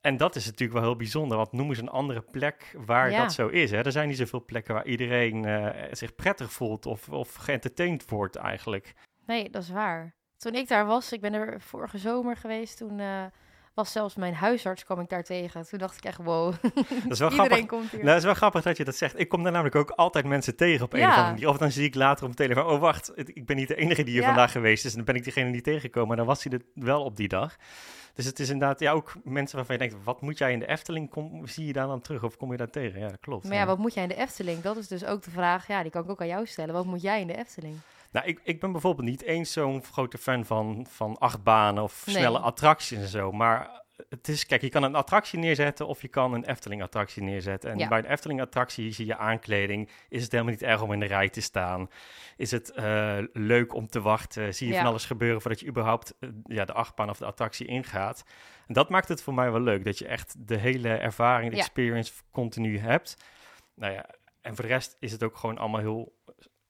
En 0.00 0.16
dat 0.16 0.36
is 0.36 0.44
natuurlijk 0.44 0.78
wel 0.78 0.88
heel 0.88 0.96
bijzonder, 0.96 1.36
want 1.36 1.52
noem 1.52 1.68
eens 1.68 1.78
een 1.78 1.88
andere 1.88 2.20
plek 2.20 2.76
waar 2.86 3.10
dat 3.10 3.32
zo 3.32 3.48
is. 3.48 3.70
Hè? 3.70 3.82
Er 3.82 3.92
zijn 3.92 4.08
niet 4.08 4.16
zoveel 4.16 4.44
plekken 4.44 4.74
waar 4.74 4.86
iedereen 4.86 5.46
uh, 5.46 5.68
zich 5.90 6.14
prettig 6.14 6.52
voelt 6.52 6.86
of, 6.86 7.08
of 7.08 7.34
geëntertained 7.34 8.08
wordt 8.10 8.36
eigenlijk. 8.36 8.94
Nee, 9.26 9.50
dat 9.50 9.62
is 9.62 9.70
waar 9.70 10.14
toen 10.44 10.54
ik 10.54 10.68
daar 10.68 10.86
was, 10.86 11.12
ik 11.12 11.20
ben 11.20 11.32
er 11.32 11.60
vorige 11.60 11.98
zomer 11.98 12.36
geweest, 12.36 12.76
toen 12.76 12.98
uh, 12.98 13.24
was 13.74 13.92
zelfs 13.92 14.14
mijn 14.14 14.34
huisarts 14.34 14.84
kwam 14.84 15.00
ik 15.00 15.08
daar 15.08 15.22
tegen. 15.22 15.68
Toen 15.68 15.78
dacht 15.78 15.96
ik 15.96 16.04
echt, 16.04 16.18
wow, 16.22 16.54
dat 17.02 17.12
is 17.12 17.18
wel 17.18 17.30
grappig. 17.38 17.66
komt 17.66 17.90
hier. 17.90 17.98
Nou, 17.98 18.10
dat 18.10 18.16
is 18.16 18.24
wel 18.24 18.34
grappig 18.34 18.62
dat 18.62 18.76
je 18.76 18.84
dat 18.84 18.96
zegt. 18.96 19.18
Ik 19.18 19.28
kom 19.28 19.42
daar 19.42 19.52
namelijk 19.52 19.76
ook 19.76 19.90
altijd 19.90 20.24
mensen 20.24 20.56
tegen 20.56 20.84
op 20.84 20.92
een 20.92 21.00
of 21.00 21.06
andere 21.06 21.26
manier. 21.26 21.48
Of 21.48 21.56
dan 21.56 21.70
zie 21.70 21.84
ik 21.84 21.94
later 21.94 22.26
op 22.26 22.36
mijn 22.36 22.48
telefoon, 22.48 22.72
oh 22.72 22.80
wacht, 22.80 23.12
ik 23.14 23.46
ben 23.46 23.56
niet 23.56 23.68
de 23.68 23.74
enige 23.74 24.02
die 24.02 24.12
hier 24.12 24.24
vandaag 24.24 24.52
geweest 24.52 24.84
is. 24.84 24.90
En 24.90 24.96
dan 24.96 25.06
ben 25.06 25.14
ik 25.14 25.22
diegene 25.22 25.52
die 25.52 25.60
tegengekomen, 25.60 26.08
maar 26.08 26.16
dan 26.16 26.26
was 26.26 26.44
hij 26.44 26.52
er 26.52 26.62
wel 26.74 27.04
op 27.04 27.16
die 27.16 27.28
dag. 27.28 27.56
Dus 28.14 28.24
het 28.24 28.38
is 28.38 28.48
inderdaad 28.48 28.80
ja, 28.80 28.92
ook 28.92 29.12
mensen 29.24 29.56
waarvan 29.56 29.76
je 29.78 29.88
denkt, 29.88 30.04
wat 30.04 30.20
moet 30.20 30.38
jij 30.38 30.52
in 30.52 30.58
de 30.58 30.66
Efteling? 30.66 31.10
Kom, 31.10 31.46
zie 31.46 31.66
je 31.66 31.72
daar 31.72 31.86
dan 31.86 32.00
terug 32.00 32.22
of 32.22 32.36
kom 32.36 32.50
je 32.50 32.56
daar 32.56 32.70
tegen? 32.70 33.00
Ja, 33.00 33.08
dat 33.08 33.20
klopt. 33.20 33.44
Maar 33.44 33.56
ja, 33.56 33.66
wat 33.66 33.78
moet 33.78 33.94
jij 33.94 34.02
in 34.02 34.08
de 34.08 34.16
Efteling? 34.16 34.60
Dat 34.60 34.76
is 34.76 34.88
dus 34.88 35.04
ook 35.04 35.22
de 35.22 35.30
vraag, 35.30 35.66
ja, 35.66 35.82
die 35.82 35.90
kan 35.90 36.02
ik 36.02 36.10
ook 36.10 36.20
aan 36.20 36.26
jou 36.26 36.46
stellen. 36.46 36.74
Wat 36.74 36.84
moet 36.84 37.02
jij 37.02 37.20
in 37.20 37.26
de 37.26 37.36
Efteling? 37.36 37.76
Nou, 38.14 38.26
ik, 38.26 38.40
ik 38.42 38.60
ben 38.60 38.72
bijvoorbeeld 38.72 39.08
niet 39.08 39.22
eens 39.22 39.52
zo'n 39.52 39.84
grote 39.84 40.18
fan 40.18 40.44
van, 40.44 40.86
van 40.90 41.18
achtbanen 41.18 41.82
of 41.82 42.02
snelle 42.06 42.38
attracties 42.38 42.98
en 42.98 43.08
zo. 43.08 43.32
Maar 43.32 43.82
het 44.08 44.28
is, 44.28 44.46
kijk, 44.46 44.60
je 44.60 44.68
kan 44.68 44.82
een 44.82 44.94
attractie 44.94 45.38
neerzetten 45.38 45.86
of 45.86 46.02
je 46.02 46.08
kan 46.08 46.34
een 46.34 46.44
Efteling-attractie 46.44 47.22
neerzetten. 47.22 47.70
En 47.70 47.88
bij 47.88 47.98
een 47.98 48.10
Efteling-attractie 48.10 48.92
zie 48.92 49.06
je 49.06 49.16
aankleding. 49.16 49.90
Is 50.08 50.22
het 50.22 50.32
helemaal 50.32 50.52
niet 50.52 50.62
erg 50.62 50.82
om 50.82 50.92
in 50.92 51.00
de 51.00 51.06
rij 51.06 51.28
te 51.28 51.40
staan? 51.40 51.88
Is 52.36 52.50
het 52.50 52.72
uh, 52.76 53.18
leuk 53.32 53.74
om 53.74 53.86
te 53.86 54.00
wachten? 54.00 54.54
Zie 54.54 54.68
je 54.68 54.74
van 54.74 54.86
alles 54.86 55.04
gebeuren 55.04 55.40
voordat 55.40 55.60
je 55.60 55.66
überhaupt 55.66 56.14
uh, 56.20 56.30
ja, 56.44 56.64
de 56.64 56.72
achtbaan 56.72 57.10
of 57.10 57.18
de 57.18 57.24
attractie 57.24 57.66
ingaat? 57.66 58.24
En 58.66 58.74
dat 58.74 58.88
maakt 58.88 59.08
het 59.08 59.22
voor 59.22 59.34
mij 59.34 59.50
wel 59.50 59.60
leuk, 59.60 59.84
dat 59.84 59.98
je 59.98 60.06
echt 60.06 60.34
de 60.48 60.56
hele 60.56 60.94
ervaring, 60.94 61.52
de 61.52 61.58
experience 61.58 62.12
continu 62.30 62.78
hebt. 62.78 63.16
Nou 63.74 63.92
ja, 63.92 64.06
en 64.40 64.54
voor 64.54 64.64
de 64.64 64.70
rest 64.70 64.96
is 65.00 65.12
het 65.12 65.22
ook 65.22 65.36
gewoon 65.36 65.58
allemaal 65.58 65.80
heel 65.80 66.12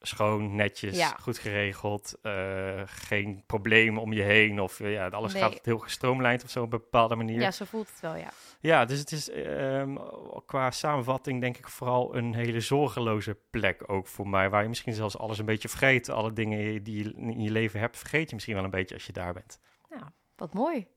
schoon, 0.07 0.55
netjes, 0.55 1.13
goed 1.19 1.37
geregeld. 1.37 2.17
Uh, 2.23 2.81
geen 2.85 3.43
problemen 3.45 4.01
om 4.01 4.13
je 4.13 4.21
heen. 4.21 4.61
Of 4.61 4.79
uh, 4.79 4.93
ja, 4.93 5.07
alles 5.07 5.33
gaat 5.33 5.59
heel 5.63 5.77
gestroomlijnd 5.77 6.43
of 6.43 6.49
zo 6.49 6.63
op 6.63 6.73
een 6.73 6.79
bepaalde 6.79 7.15
manier. 7.15 7.39
Ja, 7.39 7.51
zo 7.51 7.65
voelt 7.65 7.89
het 7.89 7.99
wel, 7.99 8.15
ja. 8.15 8.29
Ja, 8.59 8.85
dus 8.85 8.99
het 8.99 9.11
is 9.11 9.31
um, 9.31 9.99
qua 10.45 10.71
samenvatting 10.71 11.41
denk 11.41 11.57
ik 11.57 11.67
vooral 11.67 12.15
een 12.15 12.33
hele 12.33 12.59
zorgeloze 12.59 13.37
plek 13.49 13.83
ook 13.87 14.07
voor 14.07 14.29
mij. 14.29 14.49
Waar 14.49 14.61
je 14.61 14.69
misschien 14.69 14.93
zelfs 14.93 15.17
alles 15.17 15.39
een 15.39 15.45
beetje 15.45 15.69
vergeet. 15.69 16.09
Alle 16.09 16.33
dingen 16.33 16.83
die 16.83 17.03
je 17.03 17.13
in 17.15 17.41
je 17.41 17.51
leven 17.51 17.79
hebt, 17.79 17.97
vergeet 17.97 18.27
je 18.27 18.33
misschien 18.33 18.55
wel 18.55 18.63
een 18.63 18.69
beetje 18.69 18.95
als 18.95 19.05
je 19.05 19.13
daar 19.13 19.33
bent. 19.33 19.59
Nou, 19.89 20.03
wat 20.35 20.53
mooi. 20.53 20.87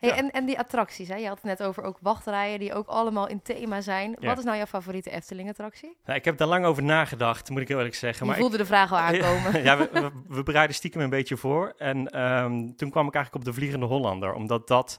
Hey, 0.00 0.12
en, 0.12 0.30
en 0.30 0.44
die 0.44 0.58
attracties, 0.58 1.08
hè? 1.08 1.14
je 1.14 1.26
had 1.26 1.36
het 1.36 1.44
net 1.44 1.62
over 1.62 1.82
ook 1.82 1.98
wachtrijen 2.00 2.58
die 2.58 2.74
ook 2.74 2.86
allemaal 2.86 3.28
in 3.28 3.42
thema 3.42 3.80
zijn. 3.80 4.16
Wat 4.20 4.38
is 4.38 4.44
nou 4.44 4.56
jouw 4.56 4.66
favoriete 4.66 5.10
Efteling-attractie? 5.10 5.96
Nou, 6.04 6.18
ik 6.18 6.24
heb 6.24 6.36
daar 6.36 6.48
lang 6.48 6.64
over 6.64 6.82
nagedacht, 6.82 7.50
moet 7.50 7.60
ik 7.60 7.68
eerlijk 7.68 7.94
zeggen. 7.94 8.26
Je 8.26 8.32
maar 8.32 8.40
voelde 8.40 8.56
de 8.56 8.66
vraag 8.66 8.92
al 8.92 8.98
aankomen. 9.08 9.62
ja, 9.68 9.78
we, 9.78 10.10
we, 10.28 10.42
bereiden 10.42 10.76
stiekem 10.76 11.00
een 11.00 11.10
beetje 11.10 11.36
voor. 11.36 11.74
En 11.78 12.22
um, 12.22 12.76
toen 12.76 12.90
kwam 12.90 13.06
ik 13.06 13.14
eigenlijk 13.14 13.34
op 13.34 13.52
de 13.52 13.60
Vliegende 13.60 13.86
Hollander, 13.86 14.32
omdat 14.32 14.68
dat 14.68 14.98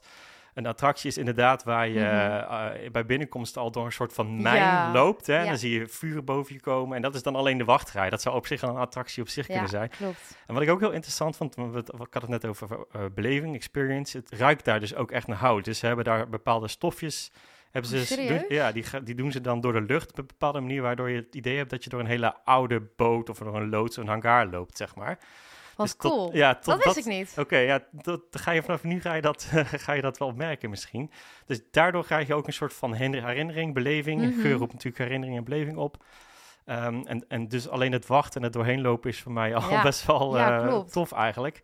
een 0.54 0.66
attractie 0.66 1.10
is 1.10 1.18
inderdaad 1.18 1.64
waar 1.64 1.88
je 1.88 2.00
mhm. 2.00 2.84
eh, 2.84 2.90
bij 2.90 3.06
binnenkomst 3.06 3.56
al 3.56 3.70
door 3.70 3.84
een 3.84 3.92
soort 3.92 4.12
van 4.12 4.42
mijn 4.42 4.92
loopt. 4.92 5.26
Hè? 5.26 5.44
Dan 5.44 5.58
zie 5.58 5.78
je 5.78 5.88
vuren 5.88 6.24
boven 6.24 6.54
je 6.54 6.60
komen. 6.60 6.96
En 6.96 7.02
dat 7.02 7.14
is 7.14 7.22
dan 7.22 7.36
alleen 7.36 7.58
de 7.58 7.64
wachtrij. 7.64 8.10
Dat 8.10 8.22
zou 8.22 8.36
op 8.36 8.46
zich 8.46 8.62
een 8.62 8.76
attractie 8.76 9.22
op 9.22 9.28
zich 9.28 9.46
kunnen 9.46 9.68
zijn. 9.68 9.88
Klopt. 9.88 10.36
En 10.46 10.54
wat 10.54 10.62
ik 10.62 10.70
ook 10.70 10.80
heel 10.80 10.92
interessant 10.92 11.36
vond, 11.36 11.56
ik 11.56 11.88
had 12.10 12.22
het 12.22 12.28
net 12.28 12.46
over 12.46 12.68
uh, 12.70 13.02
beleving, 13.14 13.54
experience. 13.54 14.16
Het 14.16 14.30
ruikt 14.30 14.64
daar 14.64 14.80
dus 14.80 14.94
ook 14.94 15.10
echt 15.10 15.26
naar 15.26 15.36
hout. 15.38 15.64
Dus 15.64 15.78
ze 15.78 15.86
hebben 15.86 16.04
daar 16.04 16.28
bepaalde 16.28 16.68
stofjes. 16.68 17.30
Hebben 17.70 17.90
ze, 17.90 18.20
oh, 18.20 18.28
doen, 18.28 18.44
ja, 18.48 18.72
die, 18.72 18.84
die 19.02 19.14
doen 19.14 19.32
ze 19.32 19.40
dan 19.40 19.60
door 19.60 19.72
de 19.72 19.80
lucht 19.80 20.10
op 20.10 20.18
een 20.18 20.26
bepaalde 20.26 20.60
manier, 20.60 20.82
waardoor 20.82 21.10
je 21.10 21.16
het 21.16 21.34
idee 21.34 21.56
hebt 21.56 21.70
dat 21.70 21.84
je 21.84 21.90
door 21.90 22.00
een 22.00 22.06
hele 22.06 22.34
oude 22.44 22.82
boot 22.96 23.28
of 23.28 23.38
door 23.38 23.56
een 23.56 23.68
loods, 23.68 23.96
een 23.96 24.08
hangar 24.08 24.46
loopt, 24.46 24.76
zeg 24.76 24.94
maar. 24.94 25.18
Wat 25.82 25.98
dus 26.00 26.10
cool. 26.10 26.36
ja, 26.36 26.54
tot 26.54 26.64
dat 26.64 26.84
wist 26.84 26.96
ik 26.96 27.04
niet. 27.04 27.34
Oké, 27.38 27.56
ja, 27.56 27.84
dat, 27.90 28.20
ga 28.30 28.50
je 28.50 28.62
vanaf 28.62 28.82
nu 28.82 29.00
ga 29.00 29.14
je, 29.14 29.22
dat, 29.22 29.48
ga 29.84 29.92
je 29.92 30.02
dat 30.02 30.18
wel 30.18 30.32
merken 30.32 30.70
misschien. 30.70 31.10
Dus 31.46 31.60
daardoor 31.70 32.04
krijg 32.04 32.26
je 32.26 32.34
ook 32.34 32.46
een 32.46 32.52
soort 32.52 32.74
van 32.74 32.94
herinnering, 32.94 33.74
beleving. 33.74 34.20
Mm 34.20 34.40
Geur 34.40 34.60
op 34.60 34.72
natuurlijk 34.72 34.98
herinnering 34.98 35.36
en 35.38 35.44
beleving 35.44 35.76
op. 35.76 36.04
Um, 36.66 37.06
en, 37.06 37.24
en 37.28 37.48
dus 37.48 37.68
alleen 37.68 37.92
het 37.92 38.06
wachten 38.06 38.40
en 38.40 38.42
het 38.42 38.52
doorheen 38.52 38.80
lopen 38.80 39.10
is 39.10 39.20
voor 39.20 39.32
mij 39.32 39.54
al 39.54 39.82
best 39.82 40.06
wel 40.06 40.36
uh, 40.38 40.78
tof 40.78 41.12
eigenlijk. 41.12 41.62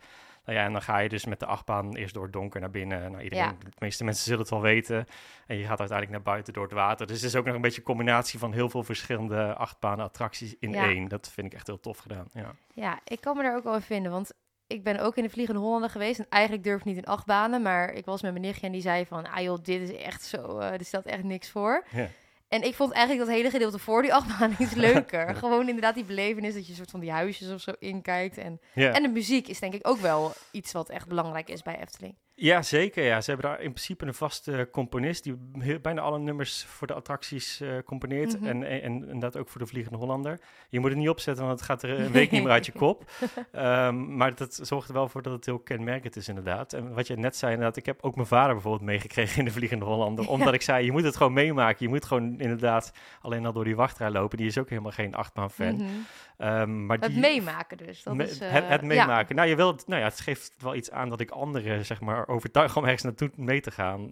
Nou 0.48 0.60
ja, 0.60 0.66
en 0.66 0.72
dan 0.72 0.82
ga 0.82 0.98
je 0.98 1.08
dus 1.08 1.24
met 1.24 1.40
de 1.40 1.46
achtbaan 1.46 1.96
eerst 1.96 2.14
door 2.14 2.22
het 2.22 2.32
donker 2.32 2.60
naar 2.60 2.70
binnen. 2.70 3.10
Nou, 3.10 3.22
iedereen, 3.22 3.58
De 3.58 3.70
meeste 3.78 4.04
mensen 4.04 4.24
zullen 4.24 4.40
het 4.40 4.50
wel 4.50 4.60
weten. 4.60 5.06
En 5.46 5.56
je 5.56 5.62
gaat 5.64 5.78
uiteindelijk 5.78 6.10
naar 6.10 6.34
buiten 6.34 6.52
door 6.52 6.62
het 6.62 6.72
water. 6.72 7.06
Dus 7.06 7.16
het 7.16 7.30
is 7.30 7.36
ook 7.36 7.44
nog 7.44 7.54
een 7.54 7.60
beetje 7.60 7.78
een 7.78 7.84
combinatie 7.84 8.38
van 8.38 8.52
heel 8.52 8.68
veel 8.68 8.82
verschillende 8.82 9.54
achtbanen 9.54 10.04
attracties 10.04 10.54
in 10.58 10.74
één. 10.74 11.08
Dat 11.08 11.30
vind 11.30 11.46
ik 11.46 11.54
echt 11.54 11.66
heel 11.66 11.80
tof 11.80 11.98
gedaan. 11.98 12.26
Ja. 12.32 12.54
ja, 12.74 13.00
ik 13.04 13.20
kan 13.20 13.36
me 13.36 13.42
daar 13.42 13.56
ook 13.56 13.64
wel 13.64 13.74
in 13.74 13.80
vinden. 13.80 14.12
Want 14.12 14.32
ik 14.66 14.82
ben 14.82 15.00
ook 15.00 15.16
in 15.16 15.22
de 15.22 15.30
Vliegende 15.30 15.60
Hollander 15.60 15.90
geweest. 15.90 16.18
En 16.18 16.26
eigenlijk 16.28 16.64
durf 16.64 16.78
ik 16.78 16.84
niet 16.84 16.96
in 16.96 17.04
achtbanen. 17.04 17.62
Maar 17.62 17.92
ik 17.92 18.04
was 18.04 18.22
met 18.22 18.30
mijn 18.32 18.44
nichtje 18.44 18.66
en 18.66 18.72
die 18.72 18.80
zei 18.80 19.06
van... 19.06 19.30
Ah 19.30 19.42
joh, 19.42 19.58
dit 19.62 19.80
is 19.80 19.96
echt 19.96 20.22
zo... 20.22 20.58
Uh, 20.60 20.70
dit 20.70 20.86
stelt 20.86 21.06
echt 21.06 21.22
niks 21.22 21.50
voor. 21.50 21.84
Ja. 21.90 22.08
En 22.48 22.62
ik 22.62 22.74
vond 22.74 22.92
eigenlijk 22.92 23.26
dat 23.26 23.36
hele 23.36 23.50
gedeelte 23.50 23.78
voor 23.78 24.02
die 24.02 24.14
achtbaan 24.14 24.56
iets 24.58 24.74
leuker. 24.88 25.34
Gewoon 25.34 25.68
inderdaad 25.68 25.94
die 25.94 26.04
belevenis 26.04 26.54
dat 26.54 26.66
je 26.66 26.74
soort 26.74 26.90
van 26.90 27.00
die 27.00 27.10
huisjes 27.10 27.50
of 27.52 27.60
zo 27.60 27.72
inkijkt. 27.78 28.38
En, 28.38 28.60
en 28.74 29.02
de 29.02 29.08
muziek 29.08 29.48
is 29.48 29.60
denk 29.60 29.74
ik 29.74 29.88
ook 29.88 29.98
wel 29.98 30.32
iets 30.50 30.72
wat 30.72 30.88
echt 30.88 31.08
belangrijk 31.08 31.48
is 31.48 31.62
bij 31.62 31.80
Efteling. 31.80 32.14
Ja, 32.40 32.62
zeker. 32.62 33.04
Ja. 33.04 33.20
Ze 33.20 33.30
hebben 33.30 33.50
daar 33.50 33.60
in 33.60 33.72
principe 33.72 34.06
een 34.06 34.14
vaste 34.14 34.68
componist 34.72 35.24
die 35.24 35.36
bijna 35.80 36.00
alle 36.00 36.18
nummers 36.18 36.64
voor 36.64 36.86
de 36.86 36.94
attracties 36.94 37.60
uh, 37.60 37.70
componeert. 37.84 38.40
Mhm. 38.40 38.48
en, 38.48 38.82
en, 38.82 39.08
en, 39.08 39.18
dat 39.18 39.36
ook 39.36 39.48
voor 39.48 39.60
de 39.60 39.66
Vliegende 39.66 39.98
Hollander. 39.98 40.40
Je 40.68 40.80
moet 40.80 40.90
het 40.90 40.98
niet 40.98 41.08
opzetten, 41.08 41.44
want 41.44 41.58
het 41.58 41.68
gaat 41.68 41.82
er 41.82 42.00
een 42.00 42.12
week 42.12 42.30
niet 42.30 42.42
meer 42.42 42.52
uit 42.52 42.66
je 42.66 42.72
kop. 42.84 43.10
Um, 43.52 44.16
maar 44.16 44.34
dat 44.34 44.58
zorgt 44.62 44.88
er 44.88 44.94
wel 44.94 45.08
voor 45.08 45.22
dat 45.22 45.32
het 45.32 45.46
heel 45.46 45.58
kenmerkend 45.58 46.16
is, 46.16 46.28
inderdaad. 46.28 46.72
En 46.72 46.94
wat 46.94 47.06
je 47.06 47.16
net 47.16 47.36
zei, 47.36 47.52
inderdaad, 47.52 47.76
ik 47.76 47.86
heb 47.86 47.98
ook 48.02 48.14
mijn 48.14 48.26
vader 48.26 48.52
bijvoorbeeld 48.52 48.84
meegekregen 48.84 49.38
in 49.38 49.44
de 49.44 49.50
Vliegende 49.50 49.84
Hollander. 49.84 50.28
Omdat 50.28 50.54
ik 50.54 50.62
zei, 50.62 50.84
je 50.84 50.92
moet 50.92 51.04
het 51.04 51.16
gewoon 51.16 51.32
meemaken. 51.32 51.84
Je 51.84 51.88
moet 51.88 52.04
gewoon 52.04 52.40
inderdaad 52.40 52.92
alleen 53.20 53.46
al 53.46 53.52
door 53.52 53.64
die 53.64 53.76
wachtrij 53.76 54.10
lopen. 54.10 54.38
Die 54.38 54.46
is 54.46 54.58
ook 54.58 54.68
helemaal 54.68 54.92
geen 54.92 55.14
achtbaan-fan. 55.14 55.74
Mm 55.74 56.06
um, 56.38 56.86
maar 56.86 56.98
het 56.98 57.16
meemaken 57.16 57.76
dus. 57.76 58.02
Dat 58.02 58.20
is, 58.20 58.40
uh, 58.40 58.50
het, 58.50 58.68
het, 58.68 58.82
meemaken. 58.82 59.36
Nou, 59.36 59.48
je 59.48 59.56
wilt, 59.56 59.86
nou 59.86 60.00
ja, 60.00 60.06
het 60.06 60.20
geeft 60.20 60.54
wel 60.58 60.74
iets 60.74 60.90
aan 60.90 61.08
dat 61.08 61.20
ik 61.20 61.30
anderen, 61.30 61.84
zeg 61.84 62.00
maar, 62.00 62.27
overtuig 62.28 62.76
om 62.76 62.82
ergens 62.82 63.02
naartoe 63.02 63.30
mee 63.34 63.60
te 63.60 63.70
gaan. 63.70 64.02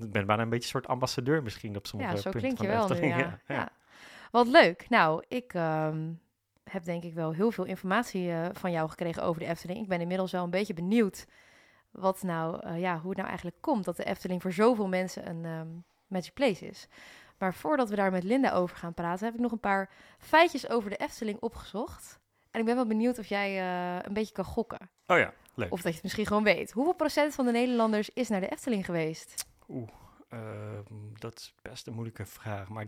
Ik 0.00 0.12
ben 0.12 0.26
bijna 0.26 0.42
een 0.42 0.48
beetje 0.48 0.64
een 0.64 0.70
soort 0.70 0.86
ambassadeur 0.86 1.42
misschien 1.42 1.76
op 1.76 1.86
sommige 1.86 2.14
ja, 2.14 2.16
zo 2.16 2.30
punten 2.30 2.40
klink 2.40 2.60
je 2.60 2.76
wel 2.76 2.88
nu, 2.88 3.06
ja. 3.22 3.40
ja. 3.46 3.68
Wat 4.30 4.46
leuk. 4.46 4.88
Nou, 4.88 5.24
ik 5.28 5.54
ehm, 5.54 6.12
heb 6.64 6.84
denk 6.84 7.02
ik 7.04 7.14
wel 7.14 7.32
heel 7.32 7.50
veel 7.50 7.64
informatie 7.64 8.28
uh, 8.28 8.46
van 8.52 8.70
jou 8.70 8.88
gekregen 8.88 9.22
over 9.22 9.40
de 9.40 9.46
Efteling. 9.46 9.78
Ik 9.80 9.88
ben 9.88 10.00
inmiddels 10.00 10.32
wel 10.32 10.44
een 10.44 10.50
beetje 10.50 10.74
benieuwd 10.74 11.26
wat 11.90 12.22
nou, 12.22 12.66
uh, 12.66 12.80
ja, 12.80 12.98
hoe 12.98 13.08
het 13.08 13.16
nou 13.16 13.28
eigenlijk 13.28 13.60
komt 13.60 13.84
dat 13.84 13.96
de 13.96 14.04
Efteling 14.04 14.42
voor 14.42 14.52
zoveel 14.52 14.88
mensen 14.88 15.28
een 15.28 15.44
um, 15.44 15.84
magic 16.06 16.34
place 16.34 16.66
is. 16.66 16.88
Maar 17.38 17.54
voordat 17.54 17.88
we 17.88 17.96
daar 17.96 18.10
met 18.10 18.24
Linda 18.24 18.52
over 18.52 18.76
gaan 18.76 18.94
praten, 18.94 19.24
heb 19.24 19.34
ik 19.34 19.40
nog 19.40 19.52
een 19.52 19.60
paar 19.60 19.90
feitjes 20.18 20.68
over 20.68 20.90
de 20.90 20.96
Efteling 20.96 21.40
opgezocht. 21.40 22.20
En 22.50 22.60
ik 22.60 22.66
ben 22.66 22.74
wel 22.74 22.86
benieuwd 22.86 23.18
of 23.18 23.26
jij 23.26 23.60
uh, 23.60 24.02
een 24.02 24.12
beetje 24.12 24.34
kan 24.34 24.44
gokken. 24.44 24.90
Oh 25.06 25.18
ja. 25.18 25.32
Of 25.56 25.68
dat 25.70 25.82
je 25.82 25.92
het 25.92 26.02
misschien 26.02 26.26
gewoon 26.26 26.44
weet. 26.44 26.72
Hoeveel 26.72 26.94
procent 26.94 27.34
van 27.34 27.44
de 27.44 27.52
Nederlanders 27.52 28.10
is 28.10 28.28
naar 28.28 28.40
de 28.40 28.48
Efteling 28.48 28.84
geweest? 28.84 29.46
Oeh, 29.68 29.88
uh, 30.30 30.40
dat 31.18 31.38
is 31.38 31.54
best 31.62 31.86
een 31.86 31.92
moeilijke 31.92 32.26
vraag. 32.26 32.68
Maar 32.68 32.86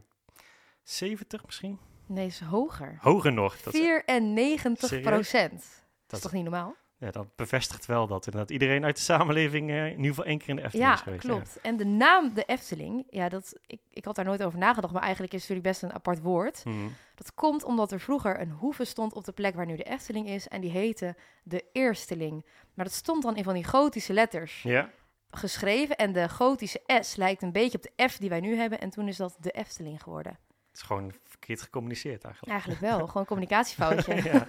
70 0.82 1.44
misschien? 1.44 1.78
Nee, 2.06 2.26
is 2.26 2.40
hoger. 2.40 2.98
Hoger 3.00 3.32
nog. 3.32 3.60
Dat 3.60 3.74
94 3.74 5.00
procent. 5.00 5.82
Dat 6.06 6.16
is 6.16 6.20
toch 6.20 6.32
niet 6.32 6.42
normaal? 6.42 6.74
Ja, 6.98 7.10
dat 7.10 7.36
bevestigt 7.36 7.86
wel 7.86 8.06
dat 8.06 8.26
inderdaad 8.26 8.50
iedereen 8.50 8.84
uit 8.84 8.96
de 8.96 9.02
samenleving 9.02 9.70
uh, 9.70 9.84
in 9.84 9.90
ieder 9.90 10.06
geval 10.06 10.24
één 10.24 10.38
keer 10.38 10.48
in 10.48 10.56
de 10.56 10.62
Efteling 10.62 10.88
ja, 10.88 10.94
is 10.94 11.00
geweest. 11.00 11.22
Klopt. 11.22 11.46
Ja, 11.46 11.52
klopt. 11.52 11.66
En 11.66 11.76
de 11.76 11.84
naam 11.84 12.34
de 12.34 12.44
Efteling, 12.44 13.06
ja, 13.10 13.28
dat, 13.28 13.58
ik, 13.66 13.80
ik 13.90 14.04
had 14.04 14.14
daar 14.14 14.24
nooit 14.24 14.42
over 14.42 14.58
nagedacht, 14.58 14.92
maar 14.92 15.02
eigenlijk 15.02 15.32
is 15.32 15.40
het 15.40 15.48
natuurlijk 15.48 15.80
best 15.80 15.90
een 15.90 15.96
apart 15.96 16.20
woord. 16.20 16.62
Hmm. 16.62 16.94
Dat 17.16 17.34
komt 17.34 17.64
omdat 17.64 17.92
er 17.92 18.00
vroeger 18.00 18.40
een 18.40 18.50
hoeve 18.50 18.84
stond 18.84 19.14
op 19.14 19.24
de 19.24 19.32
plek 19.32 19.54
waar 19.54 19.66
nu 19.66 19.76
de 19.76 19.82
Efteling 19.82 20.28
is 20.28 20.48
en 20.48 20.60
die 20.60 20.70
heette 20.70 21.16
de 21.42 21.64
Eersteling. 21.72 22.44
Maar 22.74 22.84
dat 22.84 22.94
stond 22.94 23.22
dan 23.22 23.36
in 23.36 23.44
van 23.44 23.54
die 23.54 23.64
gotische 23.64 24.12
letters. 24.12 24.62
Ja. 24.62 24.90
Geschreven 25.30 25.96
en 25.96 26.12
de 26.12 26.28
gotische 26.28 26.80
S 27.00 27.16
lijkt 27.16 27.42
een 27.42 27.52
beetje 27.52 27.78
op 27.78 27.82
de 27.82 28.08
F 28.08 28.16
die 28.16 28.28
wij 28.28 28.40
nu 28.40 28.56
hebben 28.56 28.80
en 28.80 28.90
toen 28.90 29.08
is 29.08 29.16
dat 29.16 29.36
de 29.40 29.50
Efteling 29.50 30.02
geworden. 30.02 30.32
Het 30.68 30.76
is 30.76 30.82
gewoon 30.82 31.12
verkeerd 31.24 31.62
gecommuniceerd 31.62 32.24
eigenlijk. 32.24 32.52
Eigenlijk 32.52 32.80
wel, 32.80 32.98
gewoon 33.06 33.22
een 33.22 33.26
communicatiefoutje. 33.26 34.12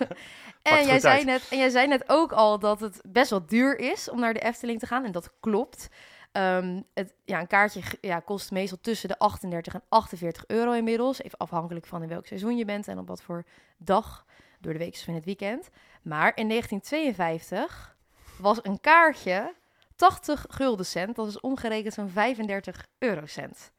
en, 0.62 0.86
jij 0.86 1.00
zei 1.00 1.24
net, 1.24 1.48
en 1.50 1.58
jij 1.58 1.70
zei 1.70 1.88
net 1.88 2.04
ook 2.08 2.32
al 2.32 2.60
dat 2.60 2.80
het 2.80 3.02
best 3.08 3.30
wel 3.30 3.46
duur 3.46 3.80
is 3.80 4.10
om 4.10 4.20
naar 4.20 4.34
de 4.34 4.40
Efteling 4.40 4.80
te 4.80 4.86
gaan. 4.86 5.06
En 5.06 5.12
dat 5.12 5.34
klopt. 5.40 5.90
Um, 6.38 6.84
het, 6.94 7.14
ja, 7.26 7.40
een 7.40 7.48
kaartje 7.48 7.82
ja, 8.02 8.20
kost 8.20 8.52
meestal 8.52 8.78
tussen 8.82 9.10
de 9.10 9.20
38 9.20 9.74
en 9.74 9.82
48 9.90 10.44
euro 10.48 10.72
inmiddels. 10.72 11.22
Even 11.22 11.38
afhankelijk 11.38 11.86
van 11.86 12.02
in 12.02 12.08
welk 12.08 12.26
seizoen 12.26 12.58
je 12.58 12.66
bent 12.66 12.88
en 12.88 13.00
op 13.00 13.08
wat 13.08 13.22
voor 13.22 13.46
dag. 13.78 14.26
Door 14.60 14.74
de 14.74 14.80
week 14.80 14.94
of 14.94 15.08
in 15.08 15.14
het 15.14 15.26
weekend. 15.26 15.70
Maar 16.02 16.32
in 16.36 16.48
1952 16.48 17.98
was 18.40 18.60
een 18.62 18.80
kaartje 18.82 19.54
80 19.96 20.46
gulden 20.50 20.86
cent. 20.86 21.16
Dat 21.16 21.28
is 21.28 21.40
omgerekend 21.40 21.94
zo'n 21.94 22.10
35 22.10 22.88
eurocent. 22.98 23.72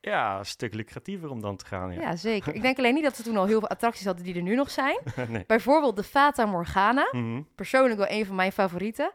Ja, 0.00 0.38
een 0.38 0.46
stuk 0.46 0.74
lucratiever 0.74 1.30
om 1.30 1.40
dan 1.40 1.56
te 1.56 1.66
gaan. 1.66 1.92
Ja. 1.92 2.00
ja. 2.00 2.16
zeker. 2.16 2.54
Ik 2.54 2.62
denk 2.68 2.78
alleen 2.78 2.94
niet 2.94 3.02
dat 3.02 3.16
ze 3.16 3.22
toen 3.22 3.36
al 3.36 3.46
heel 3.46 3.58
veel 3.58 3.68
attracties 3.68 4.06
hadden 4.06 4.24
die 4.24 4.34
er 4.34 4.42
nu 4.42 4.54
nog 4.54 4.70
zijn. 4.70 4.98
nee. 5.28 5.44
Bijvoorbeeld 5.46 5.96
de 5.96 6.02
Fata 6.02 6.46
Morgana. 6.46 7.08
Mm 7.12 7.48
Persoonlijk 7.54 7.98
wel 7.98 8.10
een 8.10 8.26
van 8.26 8.34
mijn 8.34 8.52
favorieten. 8.52 9.12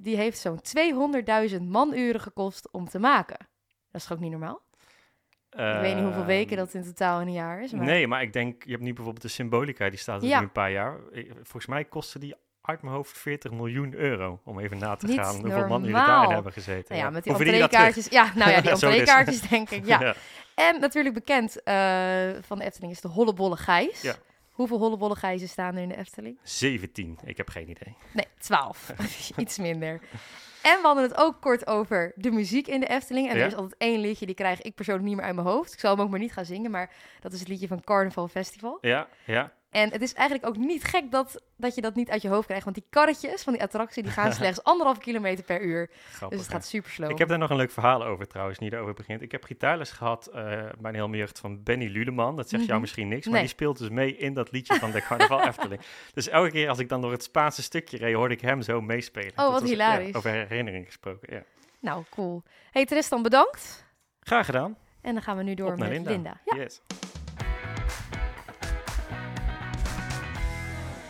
Die 0.00 0.16
heeft 0.16 0.38
zo'n 0.38 0.60
200.000 1.50 1.62
manuren 1.62 2.20
gekost 2.20 2.70
om 2.70 2.88
te 2.88 2.98
maken. 2.98 3.38
Dat 3.90 4.00
is 4.00 4.06
toch 4.06 4.16
ook 4.16 4.22
niet 4.22 4.30
normaal? 4.30 4.66
ik 5.50 5.80
weet 5.80 5.94
niet 5.94 6.04
hoeveel 6.04 6.24
weken 6.24 6.56
dat 6.56 6.74
in 6.74 6.84
totaal 6.84 7.20
in 7.20 7.26
een 7.26 7.32
jaar 7.32 7.62
is. 7.62 7.72
Maar... 7.72 7.84
Nee, 7.84 8.06
maar 8.06 8.22
ik 8.22 8.32
denk, 8.32 8.64
je 8.64 8.70
hebt 8.70 8.82
nu 8.82 8.92
bijvoorbeeld 8.92 9.22
de 9.22 9.28
Symbolica, 9.28 9.90
die 9.90 9.98
staat 9.98 10.22
er 10.22 10.28
ja. 10.28 10.38
nu 10.38 10.44
een 10.44 10.52
paar 10.52 10.70
jaar. 10.70 10.98
Volgens 11.34 11.66
mij 11.66 11.84
kostte 11.84 12.18
die 12.18 12.34
uit 12.68 12.82
mijn 12.82 12.94
hoofd 12.94 13.18
40 13.18 13.50
miljoen 13.50 13.94
euro. 13.94 14.40
Om 14.44 14.58
even 14.58 14.78
na 14.78 14.96
te 14.96 15.06
Niet 15.06 15.20
gaan 15.20 15.34
hoeveel 15.34 15.66
man 15.66 15.80
jullie 15.80 15.94
daarin 15.96 16.30
hebben 16.30 16.52
gezeten. 16.52 16.94
Nou 16.94 17.06
ja, 17.06 17.10
met 17.10 17.24
die 17.24 17.32
entreekaartjes. 17.32 18.08
Ja, 18.08 18.32
nou 18.34 18.50
ja, 18.50 18.60
die 18.60 18.70
entreekaartjes 18.70 19.40
denk 19.40 19.70
ik. 19.70 19.86
Ja. 19.86 20.14
En 20.54 20.80
natuurlijk 20.80 21.14
bekend 21.14 21.56
uh, 21.64 21.74
van 22.40 22.58
de 22.58 22.64
Efteling 22.64 22.92
is 22.92 23.00
de 23.00 23.08
Hollebolle 23.08 23.56
Gijs. 23.56 24.02
Ja. 24.02 24.14
Hoeveel 24.58 24.78
Hollebolle 24.78 25.16
Gijzen 25.16 25.48
staan 25.48 25.76
er 25.76 25.82
in 25.82 25.88
de 25.88 25.96
Efteling? 25.96 26.38
17. 26.42 27.18
Ik 27.24 27.36
heb 27.36 27.48
geen 27.48 27.70
idee. 27.70 27.96
Nee, 28.12 28.24
12. 28.38 28.92
Iets 29.36 29.58
minder. 29.58 30.00
En 30.62 30.76
we 30.80 30.80
hadden 30.82 31.02
het 31.02 31.16
ook 31.16 31.40
kort 31.40 31.66
over 31.66 32.12
de 32.16 32.30
muziek 32.30 32.66
in 32.66 32.80
de 32.80 32.86
Efteling. 32.86 33.28
En 33.28 33.36
er 33.36 33.46
is 33.46 33.54
altijd 33.54 33.74
één 33.78 34.00
liedje, 34.00 34.26
die 34.26 34.34
krijg 34.34 34.62
ik 34.62 34.74
persoonlijk 34.74 35.06
niet 35.06 35.16
meer 35.16 35.24
uit 35.24 35.34
mijn 35.34 35.46
hoofd. 35.46 35.72
Ik 35.72 35.78
zal 35.78 35.90
hem 35.90 36.04
ook 36.04 36.10
maar 36.10 36.18
niet 36.18 36.32
gaan 36.32 36.44
zingen, 36.44 36.70
maar 36.70 36.90
dat 37.20 37.32
is 37.32 37.38
het 37.38 37.48
liedje 37.48 37.66
van 37.66 37.84
Carnival 37.84 38.28
Festival. 38.28 38.78
Ja, 38.80 39.08
ja. 39.24 39.52
En 39.70 39.90
het 39.90 40.02
is 40.02 40.14
eigenlijk 40.14 40.48
ook 40.48 40.56
niet 40.56 40.84
gek 40.84 41.10
dat, 41.10 41.42
dat 41.56 41.74
je 41.74 41.80
dat 41.80 41.94
niet 41.94 42.10
uit 42.10 42.22
je 42.22 42.28
hoofd 42.28 42.46
krijgt. 42.46 42.64
Want 42.64 42.76
die 42.76 42.86
karretjes 42.90 43.42
van 43.42 43.52
die 43.52 43.62
attractie 43.62 44.02
die 44.02 44.12
gaan 44.12 44.32
slechts 44.42 44.64
anderhalf 44.64 44.98
kilometer 44.98 45.44
per 45.44 45.62
uur. 45.62 45.90
dus 46.28 46.38
het 46.38 46.48
gaat 46.48 46.66
super 46.66 46.90
slow. 46.90 47.10
Ik 47.10 47.18
heb 47.18 47.28
daar 47.28 47.38
nog 47.38 47.50
een 47.50 47.56
leuk 47.56 47.70
verhaal 47.70 48.04
over 48.04 48.26
trouwens, 48.26 48.58
niet 48.58 48.74
over 48.74 48.94
begint. 48.94 49.22
Ik 49.22 49.32
heb 49.32 49.44
gitaarles 49.44 49.90
gehad 49.90 50.30
uh, 50.34 50.62
een 50.82 50.94
hele 50.94 51.16
jeugd 51.16 51.38
van 51.38 51.62
Benny 51.62 51.86
Ludeman. 51.86 52.36
Dat 52.36 52.48
zegt 52.48 52.62
jou 52.62 52.72
mhm. 52.72 52.80
misschien 52.80 53.08
niks, 53.08 53.26
maar 53.26 53.40
die 53.40 53.48
speelt 53.48 53.78
dus 53.78 53.88
mee 53.88 54.16
in 54.16 54.34
dat 54.34 54.50
liedje 54.50 54.74
van 54.74 54.90
de 54.90 55.02
Carnaval 55.02 55.42
Efteling. 55.48 55.80
Dus 56.14 56.28
elke 56.28 56.50
keer 56.50 56.68
als 56.68 56.78
ik 56.78 56.88
dan 56.88 57.00
door 57.00 57.12
het 57.12 57.22
Spaanse 57.22 57.62
stukje 57.62 57.96
reed, 57.96 58.14
hoorde 58.14 58.34
ik 58.34 58.40
hem 58.40 58.62
zo 58.62 58.80
meespelen. 58.80 59.32
Oh, 59.36 59.50
wat 59.50 59.62
hilarisch. 59.62 60.14
over 60.14 60.30
herinnering 60.30 60.86
gesproken, 60.86 61.34
ja. 61.34 61.42
Nou, 61.80 62.04
cool. 62.10 62.42
Hey 62.70 62.86
Tristan, 62.86 63.22
bedankt. 63.22 63.86
Graag 64.20 64.46
gedaan. 64.46 64.76
En 65.00 65.14
dan 65.14 65.22
gaan 65.22 65.36
we 65.36 65.42
nu 65.42 65.54
door 65.54 65.78
met 65.78 65.88
Linda. 65.88 66.10
Linda. 66.10 66.40
Ja. 66.44 66.56
Yes. 66.56 66.80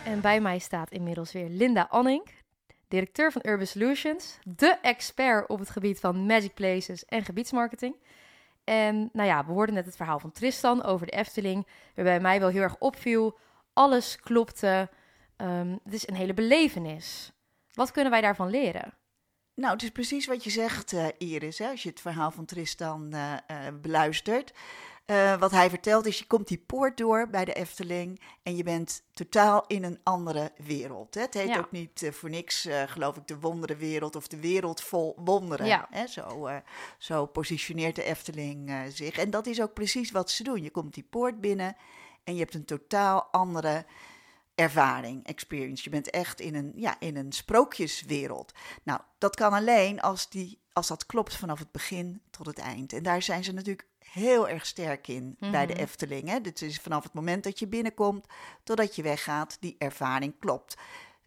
En 0.09 0.21
bij 0.21 0.41
mij 0.41 0.59
staat 0.59 0.91
inmiddels 0.91 1.31
weer 1.31 1.49
Linda 1.49 1.87
Anning, 1.89 2.27
directeur 2.87 3.31
van 3.31 3.41
Urban 3.45 3.67
Solutions, 3.67 4.39
de 4.43 4.77
expert 4.81 5.49
op 5.49 5.59
het 5.59 5.69
gebied 5.69 5.99
van 5.99 6.25
magic 6.25 6.53
places 6.53 7.05
en 7.05 7.25
gebiedsmarketing. 7.25 7.95
En 8.63 9.09
nou 9.13 9.27
ja, 9.27 9.45
we 9.45 9.51
hoorden 9.51 9.75
net 9.75 9.85
het 9.85 9.95
verhaal 9.95 10.19
van 10.19 10.31
Tristan 10.31 10.83
over 10.83 11.05
de 11.05 11.11
Efteling, 11.11 11.67
waarbij 11.95 12.19
mij 12.19 12.39
wel 12.39 12.49
heel 12.49 12.61
erg 12.61 12.75
opviel. 12.79 13.37
Alles 13.73 14.19
klopte. 14.19 14.89
Um, 15.37 15.79
het 15.83 15.93
is 15.93 16.07
een 16.07 16.15
hele 16.15 16.33
belevenis. 16.33 17.31
Wat 17.73 17.91
kunnen 17.91 18.11
wij 18.11 18.21
daarvan 18.21 18.49
leren? 18.49 18.93
Nou, 19.53 19.73
het 19.73 19.83
is 19.83 19.89
precies 19.89 20.25
wat 20.25 20.43
je 20.43 20.49
zegt, 20.49 20.91
uh, 20.91 21.07
Iris, 21.17 21.57
hè, 21.57 21.69
als 21.69 21.83
je 21.83 21.89
het 21.89 22.01
verhaal 22.01 22.31
van 22.31 22.45
Tristan 22.45 23.15
uh, 23.15 23.33
beluistert. 23.81 24.53
Uh, 25.09 25.39
wat 25.39 25.51
hij 25.51 25.69
vertelt 25.69 26.05
is, 26.05 26.19
je 26.19 26.27
komt 26.27 26.47
die 26.47 26.63
poort 26.65 26.97
door 26.97 27.27
bij 27.29 27.45
de 27.45 27.53
Efteling 27.53 28.21
en 28.43 28.55
je 28.55 28.63
bent 28.63 29.03
totaal 29.13 29.63
in 29.67 29.83
een 29.83 29.99
andere 30.03 30.51
wereld. 30.57 31.13
Hè? 31.13 31.21
Het 31.21 31.33
heet 31.33 31.57
ook 31.57 31.71
niet 31.71 32.01
uh, 32.01 32.11
voor 32.11 32.29
niks, 32.29 32.65
uh, 32.65 32.83
geloof 32.85 33.17
ik, 33.17 33.27
de 33.27 33.39
wonderenwereld 33.39 34.15
of 34.15 34.27
de 34.27 34.39
wereld 34.39 34.81
vol 34.81 35.15
wonderen. 35.23 35.65
Ja. 35.65 35.87
Hè? 35.89 36.07
Zo, 36.07 36.49
zo 36.97 37.25
positioneert 37.25 37.95
de 37.95 38.03
Efteling 38.03 38.71
zich. 38.89 39.17
En 39.17 39.29
dat 39.29 39.47
is 39.47 39.61
ook 39.61 39.73
precies 39.73 40.11
wat 40.11 40.31
ze 40.31 40.43
doen. 40.43 40.63
Je 40.63 40.71
komt 40.71 40.93
die 40.93 41.07
poort 41.09 41.41
binnen 41.41 41.75
en 42.23 42.33
je 42.33 42.39
hebt 42.39 42.53
een 42.53 42.65
totaal 42.65 43.27
andere 43.31 43.85
ervaring, 44.55 45.25
experience. 45.25 45.83
Je 45.83 45.89
bent 45.89 46.09
echt 46.09 46.39
in 46.39 46.55
een, 46.55 46.71
ja, 46.75 46.95
in 46.99 47.17
een 47.17 47.31
sprookjeswereld. 47.31 48.51
Nou, 48.83 48.99
dat 49.17 49.35
kan 49.35 49.53
alleen 49.53 50.01
als, 50.01 50.29
die, 50.29 50.59
als 50.73 50.87
dat 50.87 51.05
klopt 51.05 51.35
vanaf 51.35 51.59
het 51.59 51.71
begin 51.71 52.21
tot 52.29 52.45
het 52.45 52.59
eind. 52.59 52.93
En 52.93 53.03
daar 53.03 53.21
zijn 53.21 53.43
ze 53.43 53.51
natuurlijk 53.51 53.87
heel 54.11 54.49
erg 54.49 54.65
sterk 54.65 55.07
in 55.07 55.35
bij 55.39 55.65
de 55.65 55.73
mhm. 55.73 55.81
Efteling. 55.81 56.29
Hè? 56.29 56.41
Dit 56.41 56.61
is 56.61 56.79
vanaf 56.79 57.03
het 57.03 57.13
moment 57.13 57.43
dat 57.43 57.59
je 57.59 57.67
binnenkomt 57.67 58.25
totdat 58.63 58.95
je 58.95 59.01
weggaat, 59.01 59.57
die 59.59 59.75
ervaring 59.77 60.33
klopt. 60.39 60.77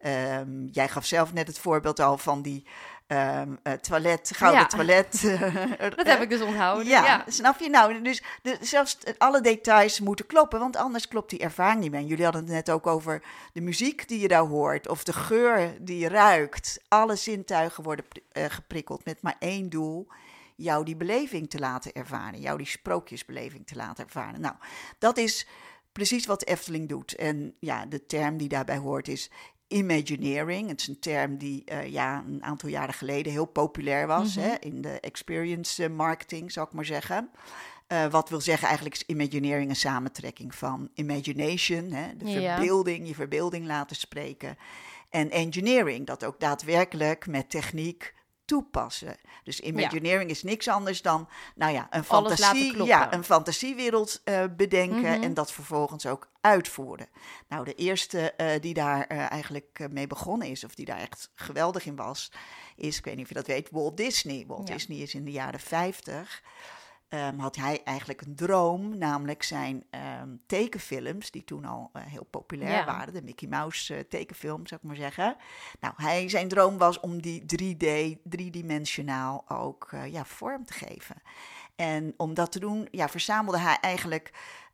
Um, 0.05 0.69
jij 0.71 0.87
gaf 0.87 1.05
zelf 1.05 1.33
net 1.33 1.47
het 1.47 1.59
voorbeeld 1.59 1.99
al 1.99 2.17
van 2.17 2.41
die 2.41 2.65
um, 3.07 3.59
uh, 3.63 3.73
toilet, 3.73 4.31
gouden 4.35 4.67
toilet. 4.67 5.21
dat 5.95 6.07
heb 6.07 6.21
ik 6.21 6.29
dus 6.29 6.41
onthouden. 6.41 6.85
Ja, 6.85 7.05
ja. 7.05 7.23
snap 7.27 7.59
je? 7.59 7.69
Nou, 7.69 8.01
dus 8.01 8.23
de, 8.41 8.57
zelfs 8.61 8.97
alle 9.17 9.41
details 9.41 9.99
moeten 9.99 10.25
kloppen, 10.25 10.59
want 10.59 10.75
anders 10.75 11.07
klopt 11.07 11.29
die 11.29 11.39
ervaring 11.39 11.81
niet 11.81 11.91
meer. 11.91 12.01
jullie 12.01 12.23
hadden 12.23 12.43
het 12.43 12.51
net 12.51 12.69
ook 12.69 12.87
over 12.87 13.23
de 13.53 13.61
muziek 13.61 14.07
die 14.07 14.19
je 14.19 14.27
daar 14.27 14.45
hoort, 14.45 14.87
of 14.87 15.03
de 15.03 15.13
geur 15.13 15.77
die 15.79 15.99
je 15.99 16.07
ruikt. 16.07 16.79
Alle 16.87 17.15
zintuigen 17.15 17.83
worden 17.83 18.05
uh, 18.33 18.45
geprikkeld 18.47 19.05
met 19.05 19.21
maar 19.21 19.35
één 19.39 19.69
doel 19.69 20.07
jou 20.55 20.85
die 20.85 20.95
beleving 20.95 21.49
te 21.49 21.59
laten 21.59 21.93
ervaren, 21.93 22.39
jou 22.39 22.57
die 22.57 22.67
sprookjesbeleving 22.67 23.67
te 23.67 23.75
laten 23.75 24.03
ervaren. 24.03 24.41
Nou, 24.41 24.55
dat 24.99 25.17
is 25.17 25.47
precies 25.91 26.25
wat 26.25 26.39
de 26.39 26.45
Efteling 26.45 26.89
doet. 26.89 27.15
En 27.15 27.55
ja, 27.59 27.85
de 27.85 28.05
term 28.05 28.37
die 28.37 28.47
daarbij 28.47 28.77
hoort 28.77 29.07
is 29.07 29.29
Imagineering. 29.67 30.69
Het 30.69 30.81
is 30.81 30.87
een 30.87 30.99
term 30.99 31.37
die 31.37 31.63
uh, 31.71 31.87
ja, 31.87 32.23
een 32.27 32.43
aantal 32.43 32.69
jaren 32.69 32.93
geleden 32.93 33.31
heel 33.31 33.45
populair 33.45 34.07
was 34.07 34.35
hè, 34.35 34.55
in 34.59 34.81
de 34.81 34.99
experience 34.99 35.89
marketing, 35.89 36.51
zou 36.51 36.67
ik 36.67 36.73
maar 36.73 36.85
zeggen. 36.85 37.29
Uh, 37.87 38.05
wat 38.05 38.29
wil 38.29 38.41
zeggen, 38.41 38.67
eigenlijk 38.67 38.95
is 38.95 39.05
Imagineering 39.05 39.69
een 39.69 39.75
samentrekking 39.75 40.55
van 40.55 40.89
imagination, 40.93 41.91
hè, 41.91 42.17
de 42.17 42.29
ja. 42.29 42.55
verbeelding, 42.55 43.07
je 43.07 43.15
verbeelding 43.15 43.65
laten 43.65 43.95
spreken. 43.95 44.57
En 45.09 45.29
engineering, 45.29 46.05
dat 46.05 46.25
ook 46.25 46.39
daadwerkelijk 46.39 47.27
met 47.27 47.49
techniek 47.49 48.13
toepassen. 48.45 49.15
Dus 49.43 49.59
imagineering 49.59 50.29
is 50.29 50.43
niks 50.43 50.67
anders 50.67 51.01
dan, 51.01 51.29
nou 51.55 51.73
ja, 51.73 51.87
een, 51.89 52.03
fantasie, 52.03 52.83
ja, 52.83 53.13
een 53.13 53.23
fantasiewereld 53.23 54.21
uh, 54.25 54.43
bedenken 54.57 55.11
mhm. 55.11 55.23
en 55.23 55.33
dat 55.33 55.51
vervolgens 55.51 56.05
ook 56.05 56.29
uitvoeren. 56.41 57.07
Nou, 57.47 57.65
de 57.65 57.75
eerste 57.75 58.33
uh, 58.37 58.47
die 58.59 58.73
daar 58.73 59.11
uh, 59.11 59.31
eigenlijk 59.31 59.87
mee 59.91 60.07
begonnen 60.07 60.47
is, 60.47 60.63
of 60.63 60.75
die 60.75 60.85
daar 60.85 60.99
echt 60.99 61.31
geweldig 61.35 61.85
in 61.85 61.95
was, 61.95 62.31
is, 62.75 62.97
ik 62.97 63.05
weet 63.05 63.15
niet 63.15 63.23
of 63.23 63.29
je 63.29 63.35
dat 63.35 63.47
weet, 63.47 63.69
Walt 63.71 63.97
Disney. 63.97 64.43
Walt 64.47 64.67
ja. 64.67 64.73
Disney 64.73 64.97
is 64.97 65.13
in 65.13 65.25
de 65.25 65.31
jaren 65.31 65.59
50 65.59 66.43
um, 67.13 67.39
had 67.39 67.55
hij 67.55 67.81
eigenlijk 67.83 68.21
een 68.21 68.35
droom, 68.35 68.97
namelijk 68.97 69.43
zijn 69.43 69.83
um, 70.21 70.41
tekenfilms, 70.45 71.31
die 71.31 71.43
toen 71.43 71.65
al 71.65 71.89
uh, 71.93 72.01
heel 72.05 72.27
populair 72.29 72.85
waren, 72.85 73.13
de 73.13 73.21
Mickey 73.21 73.47
Mouse 73.47 73.95
uh, 73.95 73.99
tekenfilm, 73.99 74.67
zou 74.67 74.81
ik 74.83 74.87
maar 74.87 74.95
zeggen. 74.95 75.35
Nou, 75.79 75.93
hij, 75.97 76.29
zijn 76.29 76.47
droom 76.47 76.77
was 76.77 76.99
om 76.99 77.21
die 77.21 77.41
3D, 77.41 78.19
driedimensionaal 78.23 79.43
ook 79.47 79.89
uh, 79.93 80.11
ja, 80.11 80.25
vorm 80.25 80.65
te 80.65 80.73
geven. 80.73 81.15
En 81.75 82.13
om 82.17 82.33
dat 82.33 82.51
te 82.51 82.59
doen, 82.59 82.87
ja, 82.91 83.09
verzamelde 83.09 83.59
hij 83.59 83.77
eigenlijk 83.81 84.31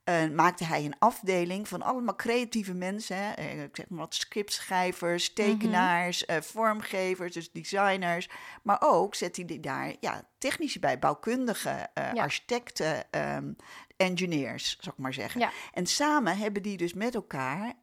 uh, 0.09 0.29
maakte 0.35 0.65
hij 0.65 0.85
een 0.85 0.99
afdeling 0.99 1.67
van 1.67 1.81
allemaal 1.81 2.15
creatieve 2.15 2.73
mensen. 2.73 3.17
Hè? 3.17 3.39
Uh, 3.39 3.63
ik 3.63 3.75
zeg 3.75 3.89
maar 3.89 3.99
wat 3.99 4.15
scriptschrijvers, 4.15 5.33
mhm. 5.33 5.33
tekenaars, 5.33 6.25
mm 6.25 6.33
-hmm. 6.33 6.37
uh, 6.37 6.49
vormgevers, 6.49 7.33
dus 7.33 7.51
designers. 7.51 8.29
Maar 8.63 8.77
ook 8.79 9.15
zet 9.15 9.35
hij 9.35 9.59
daar 9.59 9.95
ja, 9.99 10.23
technici 10.37 10.79
bij, 10.79 10.99
bouwkundigen, 10.99 11.89
ja. 11.93 12.11
architecten, 12.13 13.03
um, 13.11 13.55
engineers, 13.97 14.77
zou 14.79 14.95
ik 14.95 15.01
maar 15.01 15.13
zeggen. 15.13 15.41
Ja. 15.41 15.51
En 15.73 15.85
samen 15.85 16.37
hebben 16.37 16.61
die 16.61 16.77
dus 16.77 16.93
met 16.93 17.15
elkaar 17.15 17.73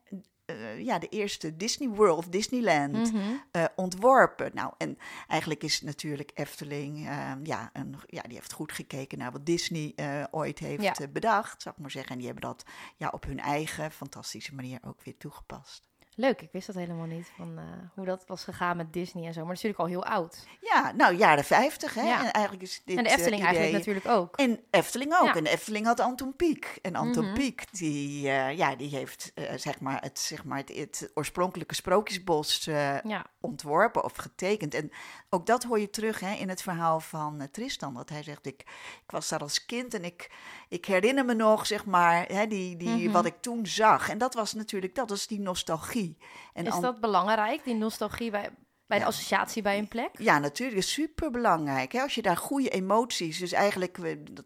uh, 0.47 0.81
ja, 0.81 0.99
de 0.99 1.09
eerste 1.09 1.57
Disney 1.57 1.89
World, 1.89 2.33
Disneyland, 2.33 3.13
mm 3.13 3.21
-hmm. 3.21 3.43
uh, 3.53 3.65
ontworpen. 3.77 4.51
Nou, 4.55 4.73
en 4.79 4.99
eigenlijk 5.29 5.63
is 5.63 5.81
natuurlijk 5.81 6.31
Efteling, 6.35 6.99
uh, 6.99 7.33
ja, 7.43 7.71
een, 7.73 7.97
ja, 8.07 8.23
die 8.23 8.37
heeft 8.37 8.53
goed 8.53 8.73
gekeken 8.73 9.19
naar 9.19 9.33
wat 9.33 9.47
Disney 9.47 9.93
uh, 9.97 10.25
ooit 10.31 10.59
heeft 10.59 10.83
ja. 10.83 11.09
bedacht, 11.09 11.63
zou 11.63 11.75
ik 11.75 11.81
maar 11.81 11.91
zeggen. 11.91 12.13
En 12.13 12.19
die 12.19 12.27
hebben 12.27 12.49
dat 12.49 12.65
ja, 12.97 13.09
op 13.09 13.25
hun 13.25 13.41
eigen 13.41 13.91
fantastische 13.91 14.55
manier 14.55 14.79
ook 14.83 15.03
weer 15.03 15.17
toegepast. 15.17 15.89
Leuk, 16.19 16.43
ik 16.43 16.49
wist 16.53 16.67
dat 16.67 16.77
helemaal 16.77 17.07
niet, 17.07 17.33
van 17.37 17.59
uh, 17.59 17.63
hoe 17.95 18.05
dat 18.05 18.25
was 18.27 18.45
gegaan 18.45 18.77
met 18.77 18.93
Disney 18.93 19.27
en 19.27 19.33
zo. 19.33 19.41
Maar 19.41 19.55
natuurlijk 19.55 19.81
al 19.81 19.87
heel 19.87 20.05
oud. 20.05 20.47
Ja, 20.61 20.93
nou, 20.93 21.17
jaren 21.17 21.45
50, 21.45 21.95
hè. 21.95 22.03
Ja. 22.03 22.25
En 22.25 22.31
eigenlijk 22.31 22.65
is 22.65 22.83
dit 22.85 22.97
En 22.97 23.05
de 23.05 23.11
Efteling 23.11 23.41
uh, 23.41 23.47
eigenlijk 23.47 23.77
natuurlijk 23.77 24.09
ook. 24.09 24.37
En 24.37 24.61
Efteling 24.71 25.15
ook. 25.15 25.27
Ja. 25.27 25.35
En 25.35 25.45
de 25.45 25.51
Efteling 25.51 25.87
had 25.87 26.01
Anton 26.01 26.37
Pieck. 26.37 26.79
En 26.83 26.95
Anton 26.95 27.23
mm 27.23 27.29
-hmm. 27.29 27.39
Pieck, 27.39 27.65
die, 27.71 28.23
uh, 28.23 28.57
ja, 28.57 28.77
die 28.77 28.89
heeft, 28.89 29.33
zeg 29.57 29.81
maar, 29.81 30.03
het, 30.03 30.19
zeg 30.19 30.45
maar 30.45 30.59
het, 30.59 30.77
het 30.77 31.11
oorspronkelijke 31.15 31.75
Sprookjesbos 31.75 32.65
ja. 32.65 33.27
Ontworpen 33.47 34.05
of 34.05 34.17
getekend. 34.17 34.75
En 34.75 34.91
ook 35.31 35.47
dat 35.47 35.63
hoor 35.63 35.81
je 35.81 35.91
terug 35.91 36.21
hè, 36.21 36.33
in 36.35 36.49
het 36.49 36.63
verhaal 36.63 37.01
van 37.01 37.49
Tristan. 37.51 37.95
Dat 37.95 38.09
hij 38.09 38.23
zegt, 38.23 38.47
ik, 38.47 38.61
ik 39.05 39.11
was 39.11 39.29
daar 39.29 39.41
als 39.41 39.67
kind 39.67 39.95
en 39.95 40.05
ik, 40.05 40.31
ik 40.69 40.85
herinner 40.85 41.25
me 41.25 41.35
nog, 41.35 41.67
zeg 41.67 41.85
maar, 41.85 42.25
hè, 42.27 42.47
die, 42.47 42.77
die, 42.77 42.89
mm 42.89 43.03
-hmm. 43.03 43.13
wat 43.13 43.25
ik 43.25 43.41
toen 43.41 43.67
zag. 43.67 44.09
En 44.09 44.19
dat 44.19 44.35
was 44.35 44.53
natuurlijk, 44.53 44.95
dat 44.95 45.11
was 45.11 45.27
die 45.27 45.41
nostalgie. 45.41 46.17
En 46.53 46.67
is 46.67 46.81
dat 46.81 47.01
belangrijk, 47.01 47.65
die 47.65 47.75
nostalgie 47.75 48.31
bij, 48.31 48.51
bij 48.87 48.99
de 48.99 49.05
associatie 49.05 49.63
bij 49.63 49.79
een 49.79 49.89
plek? 49.89 50.11
Ja, 50.19 50.39
natuurlijk. 50.39 50.79
is 50.79 50.93
super 50.93 51.31
belangrijk. 51.31 51.95
Als 51.95 52.15
je 52.15 52.23
daar 52.23 52.37
goede 52.37 52.69
emoties. 52.69 53.39
Dus 53.39 53.53
eigenlijk, 53.53 53.99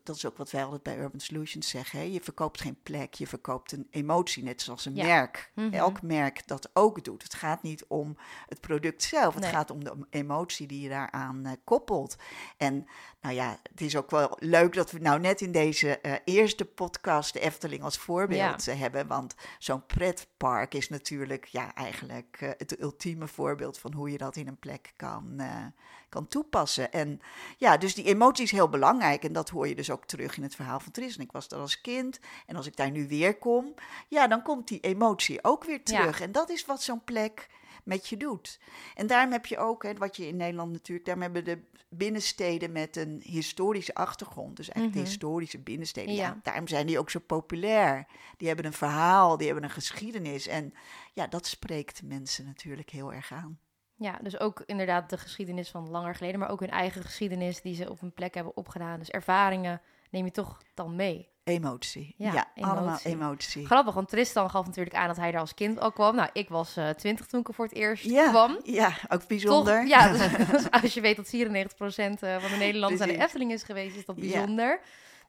dat 0.02 0.16
is 0.16 0.26
ook 0.26 0.36
wat 0.36 0.50
wij 0.50 0.64
altijd 0.64 0.82
bij 0.82 0.98
Urban 0.98 1.20
Solutions 1.20 1.68
zeggen. 1.68 1.98
Hè? 1.98 2.04
Je 2.04 2.20
verkoopt 2.20 2.60
geen 2.60 2.78
plek, 2.82 3.14
je 3.14 3.26
verkoopt 3.26 3.72
een 3.72 3.86
emotie. 3.90 4.42
Net 4.42 4.62
zoals 4.62 4.84
een 4.84 4.94
ja. 4.94 5.04
merk. 5.04 5.50
Mm 5.54 5.64
-hmm. 5.64 5.72
Elk 5.72 6.02
merk 6.02 6.46
dat 6.46 6.70
ook 6.72 7.04
doet. 7.04 7.22
Het 7.22 7.34
gaat 7.34 7.62
niet 7.62 7.84
om 7.88 8.16
het 8.46 8.60
product 8.60 9.02
zelf. 9.02 9.34
Het 9.34 9.46
gaat 9.46 9.70
om 9.70 9.84
de 9.84 10.06
emotie 10.10 10.66
die 10.66 10.80
je 10.80 10.88
daaraan 10.88 11.46
uh, 11.46 11.52
koppelt. 11.64 12.16
En 12.56 12.86
nou 13.20 13.34
ja, 13.34 13.58
het 13.70 13.80
is 13.80 13.96
ook 13.96 14.10
wel 14.10 14.36
leuk 14.38 14.74
dat 14.74 14.90
we 14.90 14.98
nou 14.98 15.20
net 15.20 15.40
in 15.40 15.52
deze 15.52 15.98
uh, 16.02 16.12
eerste 16.24 16.64
podcast 16.64 17.32
de 17.32 17.40
Efteling 17.40 17.82
als 17.82 17.98
voorbeeld 17.98 18.64
ja. 18.64 18.74
hebben. 18.74 19.06
Want 19.06 19.34
zo'n 19.58 19.86
pretpark 19.86 20.74
is 20.74 20.88
natuurlijk 20.88 21.44
ja, 21.44 21.74
eigenlijk 21.74 22.38
uh, 22.42 22.50
het 22.56 22.80
ultieme 22.80 23.26
voorbeeld 23.26 23.78
van 23.78 23.92
hoe 23.92 24.10
je 24.10 24.18
dat 24.18 24.36
in 24.36 24.48
een 24.48 24.58
plek 24.58 24.92
kan, 24.96 25.34
uh, 25.36 25.66
kan 26.08 26.28
toepassen. 26.28 26.92
En 26.92 27.20
ja, 27.56 27.76
dus 27.76 27.94
die 27.94 28.04
emotie 28.04 28.44
is 28.44 28.50
heel 28.50 28.68
belangrijk. 28.68 29.24
En 29.24 29.32
dat 29.32 29.48
hoor 29.48 29.68
je 29.68 29.74
dus 29.74 29.90
ook 29.90 30.06
terug 30.06 30.36
in 30.36 30.42
het 30.42 30.54
verhaal 30.54 30.80
van 30.80 30.92
Tris. 30.92 31.16
En 31.16 31.22
ik 31.22 31.32
was 31.32 31.48
daar 31.48 31.60
als 31.60 31.80
kind. 31.80 32.20
En 32.46 32.56
als 32.56 32.66
ik 32.66 32.76
daar 32.76 32.90
nu 32.90 33.08
weer 33.08 33.38
kom, 33.38 33.74
ja, 34.08 34.26
dan 34.26 34.42
komt 34.42 34.68
die 34.68 34.80
emotie 34.80 35.44
ook 35.44 35.64
weer 35.64 35.84
terug. 35.84 36.18
Ja. 36.18 36.24
En 36.24 36.32
dat 36.32 36.50
is 36.50 36.66
wat 36.66 36.82
zo'n 36.82 37.04
plek 37.04 37.48
met 37.84 38.08
je 38.08 38.16
doet. 38.16 38.60
En 38.94 39.06
daarom 39.06 39.32
heb 39.32 39.46
je 39.46 39.58
ook, 39.58 39.82
hè, 39.82 39.94
wat 39.94 40.16
je 40.16 40.26
in 40.26 40.36
Nederland 40.36 40.72
natuurlijk, 40.72 41.06
daarom 41.06 41.24
hebben 41.24 41.44
de 41.44 41.58
binnensteden 41.88 42.72
met 42.72 42.96
een 42.96 43.20
historische 43.24 43.94
achtergrond, 43.94 44.56
dus 44.56 44.68
eigenlijk 44.68 44.86
mm 44.86 45.00
-hmm. 45.00 45.02
de 45.02 45.08
historische 45.08 45.58
binnensteden, 45.58 46.14
ja. 46.14 46.26
ja. 46.26 46.40
daarom 46.42 46.68
zijn 46.68 46.86
die 46.86 46.98
ook 46.98 47.10
zo 47.10 47.18
populair. 47.18 48.06
Die 48.36 48.46
hebben 48.46 48.66
een 48.66 48.72
verhaal, 48.72 49.36
die 49.36 49.46
hebben 49.46 49.64
een 49.64 49.70
geschiedenis 49.70 50.46
en 50.46 50.74
ja, 51.12 51.26
dat 51.26 51.46
spreekt 51.46 52.02
mensen 52.02 52.44
natuurlijk 52.44 52.90
heel 52.90 53.12
erg 53.12 53.32
aan. 53.32 53.58
Ja, 53.94 54.18
dus 54.22 54.40
ook 54.40 54.62
inderdaad 54.66 55.10
de 55.10 55.18
geschiedenis 55.18 55.70
van 55.70 55.90
langer 55.90 56.14
geleden, 56.14 56.40
maar 56.40 56.50
ook 56.50 56.60
hun 56.60 56.70
eigen 56.70 57.02
geschiedenis 57.02 57.60
die 57.60 57.74
ze 57.74 57.90
op 57.90 58.02
een 58.02 58.12
plek 58.12 58.34
hebben 58.34 58.56
opgedaan. 58.56 58.98
Dus 58.98 59.10
ervaringen 59.10 59.80
neem 60.10 60.24
je 60.24 60.30
toch 60.30 60.62
dan 60.74 60.96
mee. 60.96 61.28
Emotie. 61.50 62.14
Ja, 62.16 62.32
ja 62.32 62.46
emotie. 62.54 62.78
allemaal 62.78 62.98
emotie. 63.02 63.66
Grappig, 63.66 63.94
want 63.94 64.08
Tristan 64.08 64.50
gaf 64.50 64.66
natuurlijk 64.66 64.96
aan 64.96 65.06
dat 65.06 65.16
hij 65.16 65.32
er 65.32 65.40
als 65.40 65.54
kind 65.54 65.80
al 65.80 65.92
kwam. 65.92 66.14
Nou, 66.14 66.28
ik 66.32 66.48
was 66.48 66.76
uh, 66.76 66.88
twintig 66.88 67.26
toen 67.26 67.40
ik 67.40 67.48
er 67.48 67.54
voor 67.54 67.64
het 67.64 67.74
eerst 67.74 68.04
ja, 68.04 68.28
kwam. 68.28 68.58
Ja, 68.64 68.92
ook 69.08 69.26
bijzonder. 69.26 69.80
Toch, 69.80 69.88
ja, 69.88 70.12
dus, 70.52 70.70
als 70.70 70.94
je 70.94 71.00
weet 71.00 71.16
dat 71.16 71.26
94% 71.26 71.28
eh, 71.36 72.36
van 72.38 72.50
de 72.50 72.56
Nederlanders 72.58 73.00
aan 73.02 73.08
de 73.08 73.22
Efteling 73.22 73.52
is 73.52 73.62
geweest, 73.62 73.96
is 73.96 74.04
dat 74.04 74.16
bijzonder. 74.16 74.68
Ja. 74.68 74.78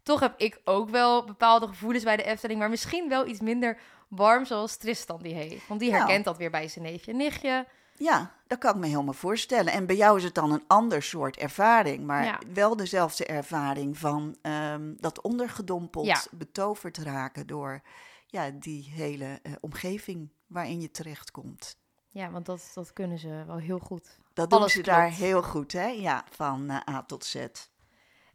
Toch 0.04 0.20
heb 0.20 0.34
ik 0.38 0.60
ook 0.64 0.90
wel 0.90 1.26
bepaalde 1.26 1.68
gevoelens 1.68 2.04
bij 2.04 2.18
de 2.18 2.24
Efteling, 2.24 2.60
maar 2.60 2.70
misschien 2.70 3.10
wel 3.10 3.28
iets 3.28 3.40
minder 3.40 3.78
warm 4.08 4.46
zoals 4.46 4.78
Tristan 4.78 5.20
die 5.22 5.34
heeft. 5.34 5.68
Want 5.68 5.80
die 5.80 5.92
herkent 5.92 6.10
nou. 6.12 6.24
dat 6.24 6.38
weer 6.38 6.52
bij 6.52 6.68
zijn 6.68 6.86
neefje 6.86 7.12
en 7.12 7.18
nichtje. 7.18 7.66
Ja, 8.02 8.32
dat 8.48 8.58
kan 8.58 8.74
ik 8.74 8.80
me 8.80 8.88
helemaal 8.88 9.14
voorstellen. 9.14 9.74
En 9.74 9.86
bij 9.86 9.96
jou 9.96 10.18
is 10.18 10.24
het 10.24 10.36
dan 10.36 10.52
een 10.52 10.64
ander 10.68 11.04
soort 11.04 11.38
ervaring, 11.38 12.06
maar 12.06 12.24
ja. 12.24 12.40
wel 12.54 12.76
dezelfde 12.76 13.26
ervaring 13.26 13.98
van 13.98 14.36
um, 14.42 14.96
dat 15.00 15.22
ondergedompeld, 15.22 16.06
ja. 16.06 16.22
betoverd 16.32 16.98
raken 16.98 17.48
door 17.48 17.82
ja, 18.28 18.50
die 18.50 18.84
hele 18.84 19.40
uh, 19.44 19.54
omgeving 19.60 20.30
waarin 20.48 20.82
je 20.82 20.92
terechtkomt. 20.92 21.78
Ja, 22.10 22.32
want 22.32 22.46
dat, 22.46 22.72
dat 22.74 22.94
kunnen 22.94 23.20
ze 23.20 23.44
wel 23.48 23.58
heel 23.58 23.80
goed. 23.80 24.18
Dat 24.34 24.50
doen 24.50 24.60
Alles 24.60 24.72
ze 24.72 24.82
klopt. 24.82 24.98
daar 24.98 25.10
heel 25.10 25.44
goed, 25.44 25.72
hè? 25.72 25.88
Ja, 25.88 26.26
van 26.30 26.72
uh, 26.72 26.80
A 26.90 27.04
tot 27.04 27.26
Z. 27.26 27.48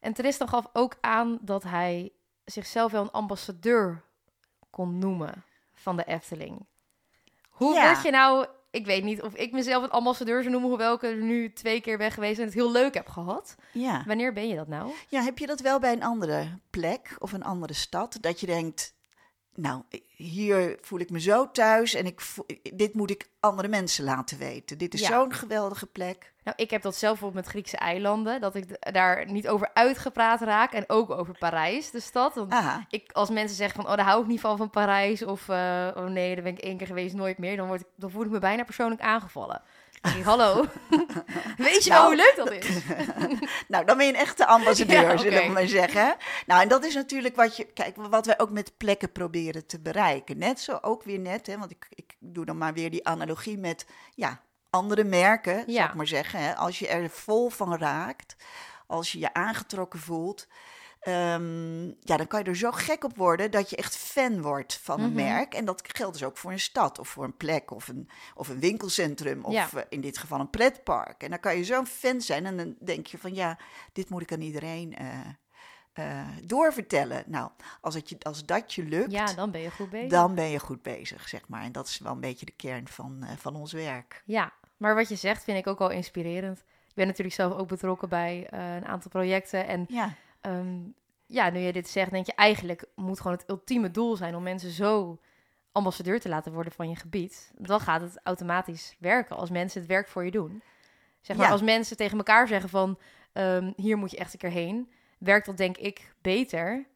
En 0.01 0.13
Tristan 0.13 0.49
gaf 0.49 0.67
ook 0.73 0.97
aan 1.01 1.39
dat 1.41 1.63
hij 1.63 2.13
zichzelf 2.45 2.93
wel 2.93 3.03
een 3.03 3.11
ambassadeur 3.11 4.03
kon 4.71 4.99
noemen 4.99 5.45
van 5.73 5.97
de 5.97 6.05
Efteling. 6.05 6.67
Hoe 7.51 7.75
ja. 7.75 8.01
je 8.03 8.11
nou 8.11 8.47
ik 8.71 8.87
weet 8.87 9.05
niet 9.05 9.23
of 9.23 9.35
ik 9.35 9.53
mezelf 9.53 9.83
een 9.83 9.91
ambassadeur 9.91 10.41
zou 10.41 10.51
noemen, 10.51 10.69
hoewel 10.71 10.95
ik 10.95 11.03
er 11.03 11.17
nu 11.17 11.53
twee 11.53 11.81
keer 11.81 11.99
ben 11.99 12.11
geweest 12.11 12.39
en 12.39 12.45
het 12.45 12.55
heel 12.55 12.73
leuk 12.73 12.95
heb 12.95 13.09
gehad. 13.09 13.55
Ja. 13.73 14.03
Wanneer 14.07 14.33
ben 14.33 14.49
je 14.49 14.55
dat 14.55 14.69
nou? 14.69 14.93
Ja, 15.09 15.23
heb 15.23 15.39
je 15.39 15.47
dat 15.47 15.61
wel 15.61 15.79
bij 15.79 15.93
een 15.93 16.03
andere 16.03 16.59
plek 16.71 17.17
of 17.19 17.33
een 17.33 17.45
andere 17.45 17.73
stad? 17.73 18.19
Dat 18.21 18.41
je 18.41 18.47
denkt, 18.47 18.95
nou, 19.57 19.83
hier 20.17 20.79
voel 20.81 20.99
ik 20.99 21.11
me 21.11 21.21
zo 21.21 21.51
thuis 21.51 21.95
en 21.95 22.07
ik 22.07 22.21
voel, 22.21 22.47
dit 22.75 22.95
moet 22.95 23.11
ik 23.11 23.31
andere 23.41 23.69
mensen 23.69 24.05
laten 24.05 24.39
weten. 24.39 24.79
Dit 24.79 24.95
is 24.95 25.01
ja. 25.01 25.07
zo'n 25.07 25.33
geweldige 25.33 25.87
plek. 25.87 26.35
Nou, 26.45 26.57
ik 26.59 26.71
heb 26.71 26.83
dat 26.83 26.97
zelf 26.97 27.23
op 27.23 27.35
met 27.35 27.47
Griekse 27.47 27.77
eilanden, 27.77 28.41
dat 28.41 28.55
ik 28.55 28.93
daar 28.93 29.31
niet 29.31 29.49
over 29.49 29.71
uitgepraat 29.75 30.41
raak 30.41 30.73
en 30.73 30.85
ook 30.87 31.11
over 31.11 31.39
Parijs, 31.39 31.91
de 31.91 32.01
stad. 32.01 32.35
Want 32.35 32.55
ik, 32.89 33.13
als 33.13 33.31
mensen 33.31 33.57
zeggen 33.57 33.83
van, 33.83 33.91
oh, 33.91 33.97
daar 33.97 34.07
hou 34.07 34.23
ik 34.23 34.27
niet 34.27 34.41
van 34.41 34.57
van 34.57 34.71
Parijs 34.71 35.23
of, 35.23 35.49
uh, 35.49 35.89
oh 35.95 36.07
nee, 36.07 36.35
daar 36.35 36.45
ben 36.45 36.53
ik 36.53 36.59
één 36.59 36.77
keer 36.77 36.87
geweest, 36.87 37.15
nooit 37.15 37.39
meer, 37.39 37.57
dan, 37.57 37.67
word 37.67 37.81
ik, 37.81 37.87
dan 37.97 38.11
voel 38.11 38.25
ik 38.25 38.31
me 38.31 38.39
bijna 38.39 38.65
persoonlijk 38.65 39.01
aangevallen. 39.01 39.63
Hallo, 40.07 40.65
weet 41.57 41.85
je 41.85 41.91
nou, 41.91 42.01
wel 42.01 42.05
hoe 42.05 42.17
leuk 42.17 42.35
dat 42.37 42.51
is? 42.51 42.69
nou, 43.69 43.85
dan 43.85 43.97
ben 43.97 44.07
je 44.07 44.13
een 44.13 44.19
echte 44.19 44.47
ambassadeur, 44.47 45.01
ja, 45.01 45.03
okay. 45.03 45.19
zullen 45.19 45.43
we 45.43 45.53
maar 45.53 45.67
zeggen. 45.67 46.17
Nou, 46.47 46.63
en 46.63 46.69
dat 46.69 46.85
is 46.85 46.95
natuurlijk 46.95 47.37
wat 47.37 47.57
je, 47.57 47.65
kijk, 47.65 47.97
wat 47.97 48.27
wij 48.27 48.39
ook 48.39 48.51
met 48.51 48.77
plekken 48.77 49.13
proberen 49.13 49.67
te 49.67 49.81
bereiken. 49.81 50.39
Net 50.39 50.61
zo 50.61 50.79
ook 50.81 51.03
weer 51.03 51.19
net, 51.19 51.47
hè, 51.47 51.59
want 51.59 51.71
ik, 51.71 51.87
ik 51.91 52.17
doe 52.19 52.45
dan 52.45 52.59
maar 52.59 52.75
weer 52.75 52.91
die 52.91 53.07
analogie 53.07 53.59
met, 53.59 53.87
ja, 54.15 54.41
andere 54.71 55.05
merken, 55.05 55.65
ja. 55.67 55.75
zou 55.75 55.89
ik 55.89 55.95
maar 55.95 56.07
zeggen. 56.07 56.41
Hè, 56.41 56.57
als 56.57 56.79
je 56.79 56.89
er 56.89 57.11
vol 57.11 57.49
van 57.49 57.77
raakt, 57.77 58.37
als 58.87 59.13
je 59.13 59.19
je 59.19 59.35
aangetrokken 59.35 60.01
voelt, 60.01 60.47
ehm, 61.07 61.85
ja, 61.87 62.17
dan 62.17 62.27
kan 62.27 62.43
je 62.43 62.49
er 62.51 62.57
zo 62.57 62.71
gek 62.71 63.05
op 63.05 63.17
worden 63.17 63.51
dat 63.51 63.71
je 63.71 63.77
echt 63.77 63.97
fan 63.97 64.43
wordt 64.43 64.79
van 64.83 65.01
een 65.01 65.07
Mhm. 65.13 65.23
merk. 65.25 65.55
En 65.55 65.65
dat 65.65 65.83
geldt 65.97 66.13
dus 66.13 66.23
ook 66.25 66.37
voor 66.37 66.53
een 66.53 66.61
stad 66.61 66.99
of 66.99 67.09
voor 67.09 67.25
een 67.25 67.37
plek 67.37 67.71
of 67.71 67.89
een, 67.89 68.09
of 68.35 68.49
een 68.49 68.61
winkelcentrum 68.61 69.45
of 69.45 69.53
Ja. 69.53 69.69
eh, 69.75 69.83
in 69.89 70.01
dit 70.01 70.19
geval 70.19 70.41
een 70.41 70.51
pretpark. 70.51 71.23
En 71.23 71.31
dan 71.31 71.41
kan 71.41 71.57
je 71.57 71.65
zo'n 71.65 71.87
fan 71.87 72.21
zijn 72.21 72.47
en 72.47 72.57
dan 72.57 72.75
denk 72.81 73.07
je 73.07 73.19
van 73.19 73.35
ja, 73.35 73.59
dit 73.93 74.11
moet 74.11 74.23
ik 74.23 74.33
aan 74.33 74.41
iedereen 74.41 74.97
eh, 74.97 75.07
eh, 75.93 76.27
doorvertellen. 76.45 77.23
Nou, 77.27 77.51
als, 77.81 77.95
het 77.95 78.09
je, 78.09 78.17
als 78.23 78.45
dat 78.45 78.75
je 78.75 78.83
lukt, 78.83 79.13
Ja, 79.13 79.25
dan 79.35 79.51
ben 79.51 79.61
je 79.61 79.71
goed 79.71 79.91
bezig. 79.91 80.11
dan 80.11 80.35
ben 80.35 80.49
je 80.51 80.59
goed 80.59 80.83
bezig, 80.83 81.29
zeg 81.29 81.49
maar. 81.49 81.63
En 81.63 81.73
dat 81.73 81.87
is 81.89 81.99
wel 81.99 82.13
een 82.13 82.21
beetje 82.21 82.47
de 82.47 82.53
kern 82.57 82.89
van, 82.89 83.27
van 83.37 83.57
ons 83.57 83.73
werk. 83.73 84.23
Ja, 84.25 84.53
maar 84.77 84.95
wat 84.95 85.09
je 85.09 85.17
zegt 85.17 85.45
vind 85.45 85.59
ik 85.59 85.67
ook 85.67 85.79
wel 85.79 85.91
inspirerend. 85.91 86.59
Ik 86.89 86.95
ben 86.95 87.07
natuurlijk 87.07 87.37
zelf 87.37 87.53
ook 87.59 87.69
betrokken 87.69 88.09
bij 88.09 88.47
een 88.51 88.85
aantal 88.87 89.11
projecten. 89.11 89.67
En 89.67 89.85
Ja, 89.89 90.13
ehm, 90.47 90.79
ja, 91.27 91.51
nu 91.51 91.59
je 91.59 91.73
dit 91.73 91.89
zegt, 91.89 92.11
denk 92.11 92.27
je 92.27 92.35
eigenlijk 92.35 92.85
moet 92.95 93.21
gewoon 93.21 93.37
het 93.37 93.49
ultieme 93.51 93.91
doel 93.91 94.17
zijn 94.17 94.35
om 94.37 94.43
mensen 94.43 94.71
zo 94.71 95.21
ambassadeur 95.73 96.21
te 96.21 96.29
laten 96.29 96.53
worden 96.53 96.73
van 96.73 96.89
je 96.89 96.97
gebied. 96.97 97.53
Dan 97.59 97.81
gaat 97.81 98.01
het 98.01 98.21
automatisch 98.23 98.97
werken 98.99 99.37
als 99.37 99.51
mensen 99.51 99.81
het 99.81 99.89
werk 99.89 100.09
voor 100.09 100.25
je 100.25 100.31
doen. 100.31 100.63
Zeg 101.21 101.37
maar, 101.37 101.47
Ja. 101.47 101.53
als 101.53 101.63
mensen 101.63 101.97
tegen 101.97 102.17
elkaar 102.19 102.49
zeggen 102.49 102.69
van 102.69 102.99
ehm, 103.33 103.73
hier 103.77 103.97
moet 103.99 104.11
je 104.11 104.17
echt 104.17 104.33
een 104.33 104.39
keer 104.39 104.51
heen, 104.51 104.91
werkt 105.19 105.47
dat 105.47 105.57
denk 105.57 105.77
ik 105.77 106.15
beter 106.21 106.87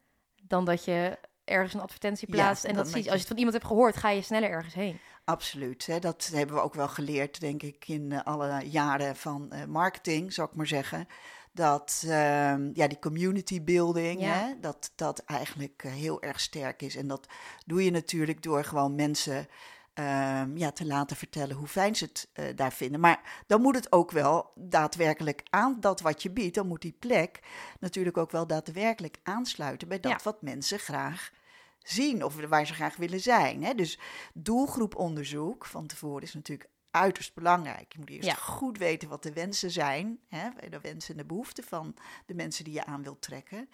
dan 0.42 0.64
dat 0.64 0.84
je 0.84 1.18
ergens 1.44 1.74
een 1.74 1.80
advertentie 1.80 2.28
Ja, 2.28 2.34
plaatst 2.34 2.64
en 2.64 2.74
dat 2.74 2.84
dat 2.84 2.92
ziet. 2.94 3.04
je- 3.04 3.10
Als 3.10 3.20
je 3.20 3.24
het 3.26 3.28
van 3.28 3.36
iemand 3.36 3.56
hebt 3.56 3.66
gehoord, 3.66 3.96
ga 3.96 4.10
je 4.10 4.22
sneller 4.22 4.50
ergens 4.50 4.74
heen. 4.74 4.98
absoluut. 5.24 5.86
Hè. 5.86 5.98
Dat 5.98 6.30
hebben 6.34 6.56
we 6.56 6.62
ook 6.62 6.74
wel 6.74 6.88
geleerd, 6.88 7.40
denk 7.40 7.62
ik, 7.62 7.88
in 7.88 8.12
eh, 8.12 8.22
alle 8.22 8.68
jaren 8.70 9.16
van 9.16 9.52
eh, 9.52 9.64
marketing, 9.64 10.32
zou 10.32 10.48
ik 10.50 10.56
maar 10.56 10.66
zeggen. 10.66 11.08
Dat 11.52 12.02
ehm, 12.06 12.70
ja, 12.74 12.86
die 12.88 12.98
community 12.98 13.62
building, 13.62 14.20
Ja. 14.20 14.32
hè, 14.34 14.60
dat 14.60 14.92
dat 14.94 15.18
eigenlijk 15.18 15.82
eh, 15.84 15.92
heel 15.92 16.22
erg 16.22 16.40
sterk 16.40 16.82
is. 16.82 16.96
En 16.96 17.06
dat 17.08 17.26
doe 17.66 17.84
je 17.84 17.90
natuurlijk 17.90 18.42
door 18.42 18.64
gewoon 18.64 18.94
mensen 18.94 19.48
ehm, 19.94 20.56
ja, 20.56 20.70
te 20.72 20.86
laten 20.86 21.16
vertellen 21.16 21.56
hoe 21.56 21.66
fijn 21.66 21.94
ze 21.96 22.04
het 22.04 22.28
eh, 22.32 22.44
daar 22.56 22.72
vinden. 22.72 23.00
Maar 23.00 23.44
dan 23.46 23.60
moet 23.60 23.74
het 23.74 23.92
ook 23.92 24.10
wel 24.10 24.52
daadwerkelijk 24.54 25.42
aan 25.50 25.76
dat 25.80 26.00
wat 26.00 26.22
je 26.22 26.30
biedt, 26.30 26.54
dan 26.54 26.66
moet 26.66 26.82
die 26.82 26.96
plek 26.98 27.40
natuurlijk 27.80 28.16
ook 28.16 28.30
wel 28.30 28.46
daadwerkelijk 28.46 29.16
aansluiten 29.22 29.88
bij 29.88 30.00
dat 30.00 30.12
Ja. 30.12 30.18
wat 30.22 30.42
mensen 30.42 30.78
graag 30.78 31.30
zien 31.78 32.24
of 32.24 32.34
waar 32.48 32.66
ze 32.66 32.74
graag 32.74 32.96
willen 32.96 33.20
zijn. 33.20 33.64
Hè? 33.64 33.74
Dus 33.74 33.98
doelgroeponderzoek 34.34 35.66
van 35.66 35.86
tevoren 35.86 36.22
is 36.22 36.34
natuurlijk 36.34 36.68
uiterst 36.90 37.34
belangrijk. 37.34 37.92
Je 37.92 37.98
moet 37.98 38.10
eerst 38.10 38.28
Ja. 38.28 38.34
goed 38.34 38.78
weten 38.78 39.08
wat 39.08 39.22
de 39.22 39.32
wensen 39.32 39.70
zijn, 39.70 40.18
hè? 40.28 40.48
de 40.70 40.80
wensen 40.80 41.14
en 41.14 41.20
de 41.20 41.26
behoeften 41.26 41.64
van 41.64 41.94
de 42.26 42.34
mensen 42.34 42.64
die 42.64 42.72
je 42.74 42.84
aan 42.84 43.02
wilt 43.02 43.22
trekken. 43.22 43.68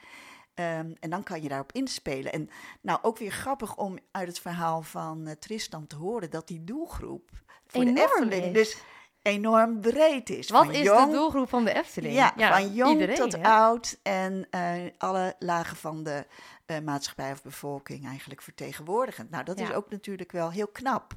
Ehm, 0.55 0.93
en 1.01 1.11
dan 1.11 1.23
kan 1.23 1.43
je 1.43 1.49
daarop 1.49 1.73
inspelen. 1.73 2.33
En 2.33 2.49
nou, 2.81 2.99
ook 3.03 3.19
weer 3.19 3.31
grappig 3.31 3.77
om 3.77 3.99
uit 4.11 4.29
het 4.29 4.39
verhaal 4.41 4.83
van 4.83 5.27
eh, 5.27 5.33
Tristan 5.35 5.87
te 5.87 5.97
horen 5.97 6.31
dat 6.31 6.49
die 6.49 6.65
doelgroep 6.65 7.31
voor 7.67 7.85
de 7.85 7.91
Enorm 7.91 8.23
Efteling 8.23 8.45
is. 8.45 8.53
dus 8.53 8.77
enorm 9.23 9.81
breed 9.81 10.31
is. 10.31 10.51
Wat 10.51 10.65
Van 10.65 10.75
is 10.75 10.83
jong- 10.83 11.07
de 11.11 11.17
doelgroep 11.17 11.49
van 11.49 11.65
de 11.65 11.73
Efteling? 11.75 12.15
ja, 12.15 12.33
van 12.37 12.75
jong 12.75 12.93
iedereen, 12.93 13.17
tot 13.17 13.33
hè? 13.33 13.43
oud 13.49 13.99
en 14.03 14.47
eh, 14.51 14.73
alle 14.99 15.35
lagen 15.39 15.77
van 15.77 16.03
de 16.03 16.27
eh, 16.67 16.79
maatschappij 16.79 17.33
of 17.33 17.43
bevolking 17.43 18.07
eigenlijk 18.07 18.43
vertegenwoordigend. 18.43 19.31
Nou, 19.31 19.45
dat 19.45 19.61
is 19.61 19.73
ook 19.73 19.91
natuurlijk 19.91 20.33
wel 20.33 20.51
heel 20.51 20.69
knap 20.69 21.13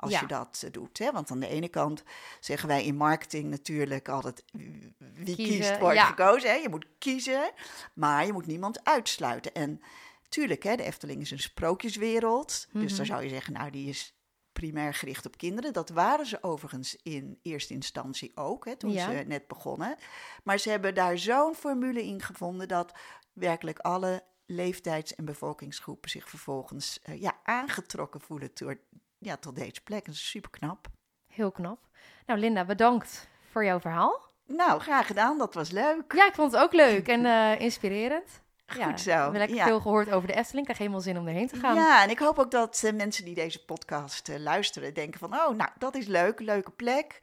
als 0.00 0.10
Ja. 0.12 0.20
je 0.20 0.26
dat 0.26 0.62
eh, 0.64 0.70
doet. 0.72 0.98
Hè? 0.98 1.12
Want 1.12 1.30
aan 1.30 1.40
de 1.40 1.48
ene 1.48 1.68
kant 1.68 2.02
zeggen 2.40 2.68
wij 2.68 2.84
in 2.84 2.96
marketing 2.96 3.50
natuurlijk 3.50 4.08
altijd 4.08 4.44
wie 4.52 5.34
Kiezen, 5.36 5.44
kiest 5.56 5.78
wordt 5.78 5.96
ja. 5.96 6.04
gekozen. 6.06 6.50
Hè? 6.50 6.56
Je 6.56 6.68
moet 6.68 6.86
kiezen, 6.98 7.50
maar 7.94 8.26
je 8.26 8.32
moet 8.32 8.46
niemand 8.46 8.84
uitsluiten. 8.84 9.54
En 9.54 9.80
tuurlijk, 10.28 10.62
hè, 10.62 10.76
de 10.76 10.82
Efteling 10.82 11.20
is 11.20 11.30
een 11.30 11.38
sprookjeswereld. 11.38 12.66
Dus 12.72 12.82
Mhm. 12.90 12.96
dan 12.96 13.06
zou 13.06 13.22
je 13.22 13.28
zeggen, 13.28 13.52
nou 13.52 13.70
die 13.70 13.88
is 13.88 14.12
primair 14.52 14.94
gericht 14.94 15.26
op 15.26 15.36
kinderen. 15.36 15.72
Dat 15.72 15.88
waren 15.88 16.26
ze 16.26 16.42
overigens 16.42 16.96
in 17.02 17.38
eerste 17.42 17.72
instantie 17.74 18.32
ook, 18.34 18.64
hè, 18.64 18.76
toen 18.76 18.92
Ja. 18.92 19.10
ze 19.10 19.24
net 19.26 19.46
begonnen. 19.46 19.96
Maar 20.44 20.58
ze 20.58 20.70
hebben 20.70 20.94
daar 20.94 21.18
zo'n 21.18 21.54
formule 21.54 22.04
in 22.04 22.22
gevonden 22.22 22.68
dat 22.68 22.92
werkelijk 23.32 23.78
alle 23.78 24.24
leeftijds- 24.46 25.14
en 25.14 25.24
bevolkingsgroepen 25.24 26.10
zich 26.10 26.28
vervolgens 26.28 27.00
eh, 27.02 27.20
ja, 27.20 27.38
aangetrokken 27.42 28.20
voelen 28.20 28.50
door, 28.54 28.78
ja, 29.18 29.36
tot 29.36 29.56
deze 29.56 29.80
plek. 29.82 30.04
Dat 30.04 30.14
is 30.14 30.30
super 30.30 30.50
knap. 30.50 30.86
Heel 31.26 31.50
knap. 31.52 31.78
Nou, 32.26 32.40
Linda, 32.40 32.64
bedankt 32.64 33.28
voor 33.50 33.64
jouw 33.64 33.80
verhaal. 33.80 34.26
Nou, 34.46 34.80
graag 34.80 35.06
gedaan. 35.06 35.38
Dat 35.38 35.54
was 35.54 35.70
leuk. 35.70 36.12
Ja, 36.14 36.26
ik 36.26 36.34
vond 36.34 36.52
het 36.52 36.60
ook 36.60 36.72
leuk 36.72 37.08
en 37.08 37.26
eh, 37.26 37.60
inspirerend. 37.60 38.42
Goed 38.66 38.80
ja, 38.80 38.96
zo, 38.96 39.30
We 39.30 39.38
hebben 39.38 39.56
ja. 39.56 39.64
veel 39.64 39.80
gehoord 39.80 40.10
over 40.10 40.28
de 40.28 40.34
Efteling. 40.34 40.58
Ik 40.58 40.64
krijg 40.64 40.78
helemaal 40.78 41.00
zin 41.00 41.18
om 41.18 41.26
erheen 41.26 41.48
te 41.48 41.56
gaan. 41.56 41.74
Ja, 41.74 42.02
en 42.02 42.10
ik 42.10 42.18
hoop 42.18 42.38
ook 42.38 42.50
dat 42.50 42.82
eh, 42.84 42.92
mensen 42.92 43.24
die 43.24 43.34
deze 43.34 43.64
podcast 43.64 44.28
eh, 44.28 44.38
luisteren 44.38 44.94
denken 44.94 45.18
van... 45.18 45.34
oh, 45.34 45.56
nou, 45.56 45.70
dat 45.78 45.94
is 45.94 46.06
leuk, 46.06 46.40
leuke 46.40 46.70
plek. 46.70 47.20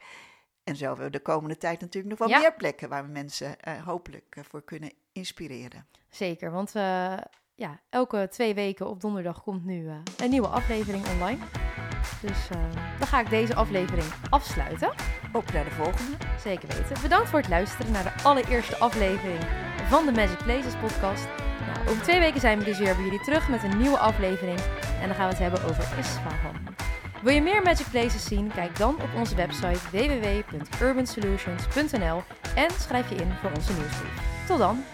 En 0.64 0.76
zo 0.76 0.86
hebben 0.86 1.04
we 1.04 1.10
de 1.10 1.20
komende 1.20 1.56
tijd 1.56 1.80
natuurlijk 1.80 2.18
nog 2.18 2.28
wel 2.28 2.36
Ja. 2.36 2.38
meer 2.38 2.54
plekken... 2.54 2.88
waar 2.88 3.04
we 3.04 3.10
mensen 3.10 3.56
hopelijk 3.84 4.36
voor 4.48 4.64
kunnen 4.64 4.92
inspireren. 5.12 5.86
Zeker, 6.08 6.50
want 6.50 6.72
ja, 7.54 7.80
elke 7.88 8.28
twee 8.30 8.54
weken 8.54 8.88
op 8.88 9.00
donderdag 9.00 9.42
komt 9.42 9.64
nu 9.64 9.88
een 10.16 10.30
nieuwe 10.30 10.48
aflevering 10.48 11.06
online. 11.06 11.38
Dus 12.20 12.48
eh, 12.50 12.58
dan 12.98 13.06
ga 13.06 13.20
ik 13.20 13.30
deze 13.30 13.54
aflevering 13.54 14.06
afsluiten. 14.30 14.90
Op 15.32 15.52
naar 15.52 15.64
de 15.64 15.70
volgende. 15.70 16.16
Zeker 16.42 16.68
weten. 16.68 17.02
Bedankt 17.02 17.28
voor 17.28 17.38
het 17.38 17.48
luisteren 17.48 17.92
naar 17.92 18.02
de 18.02 18.12
allereerste 18.22 18.76
aflevering 18.76 19.38
van 19.88 20.06
de 20.06 20.12
Magic 20.12 20.38
Places 20.38 20.74
podcast. 20.80 21.26
Nou, 21.66 21.78
over 21.88 22.02
twee 22.02 22.20
weken 22.20 22.40
zijn 22.40 22.58
we 22.58 22.64
dus 22.64 22.78
weer 22.78 22.94
bij 22.94 23.04
jullie 23.04 23.22
terug 23.22 23.48
met 23.48 23.62
een 23.62 23.78
nieuwe 23.78 23.98
aflevering. 23.98 24.58
En 25.00 25.06
dan 25.06 25.16
gaan 25.16 25.28
we 25.28 25.34
het 25.34 25.42
hebben 25.42 25.64
over 25.64 25.84
Isfahan. 25.98 26.56
Wil 27.22 27.34
je 27.34 27.42
meer 27.42 27.62
Magic 27.62 27.86
Places 27.90 28.24
zien? 28.24 28.52
Kijk 28.54 28.78
dan 28.78 28.94
op 28.94 29.08
onze 29.16 29.34
website 29.34 29.78
www.urbansolutions.nl 29.90 32.22
en 32.54 32.70
schrijf 32.78 33.08
je 33.08 33.14
in 33.14 33.32
voor 33.40 33.50
onze 33.56 33.72
nieuwsbrief. 33.72 34.20
Tot 34.46 34.58
dan! 34.58 34.84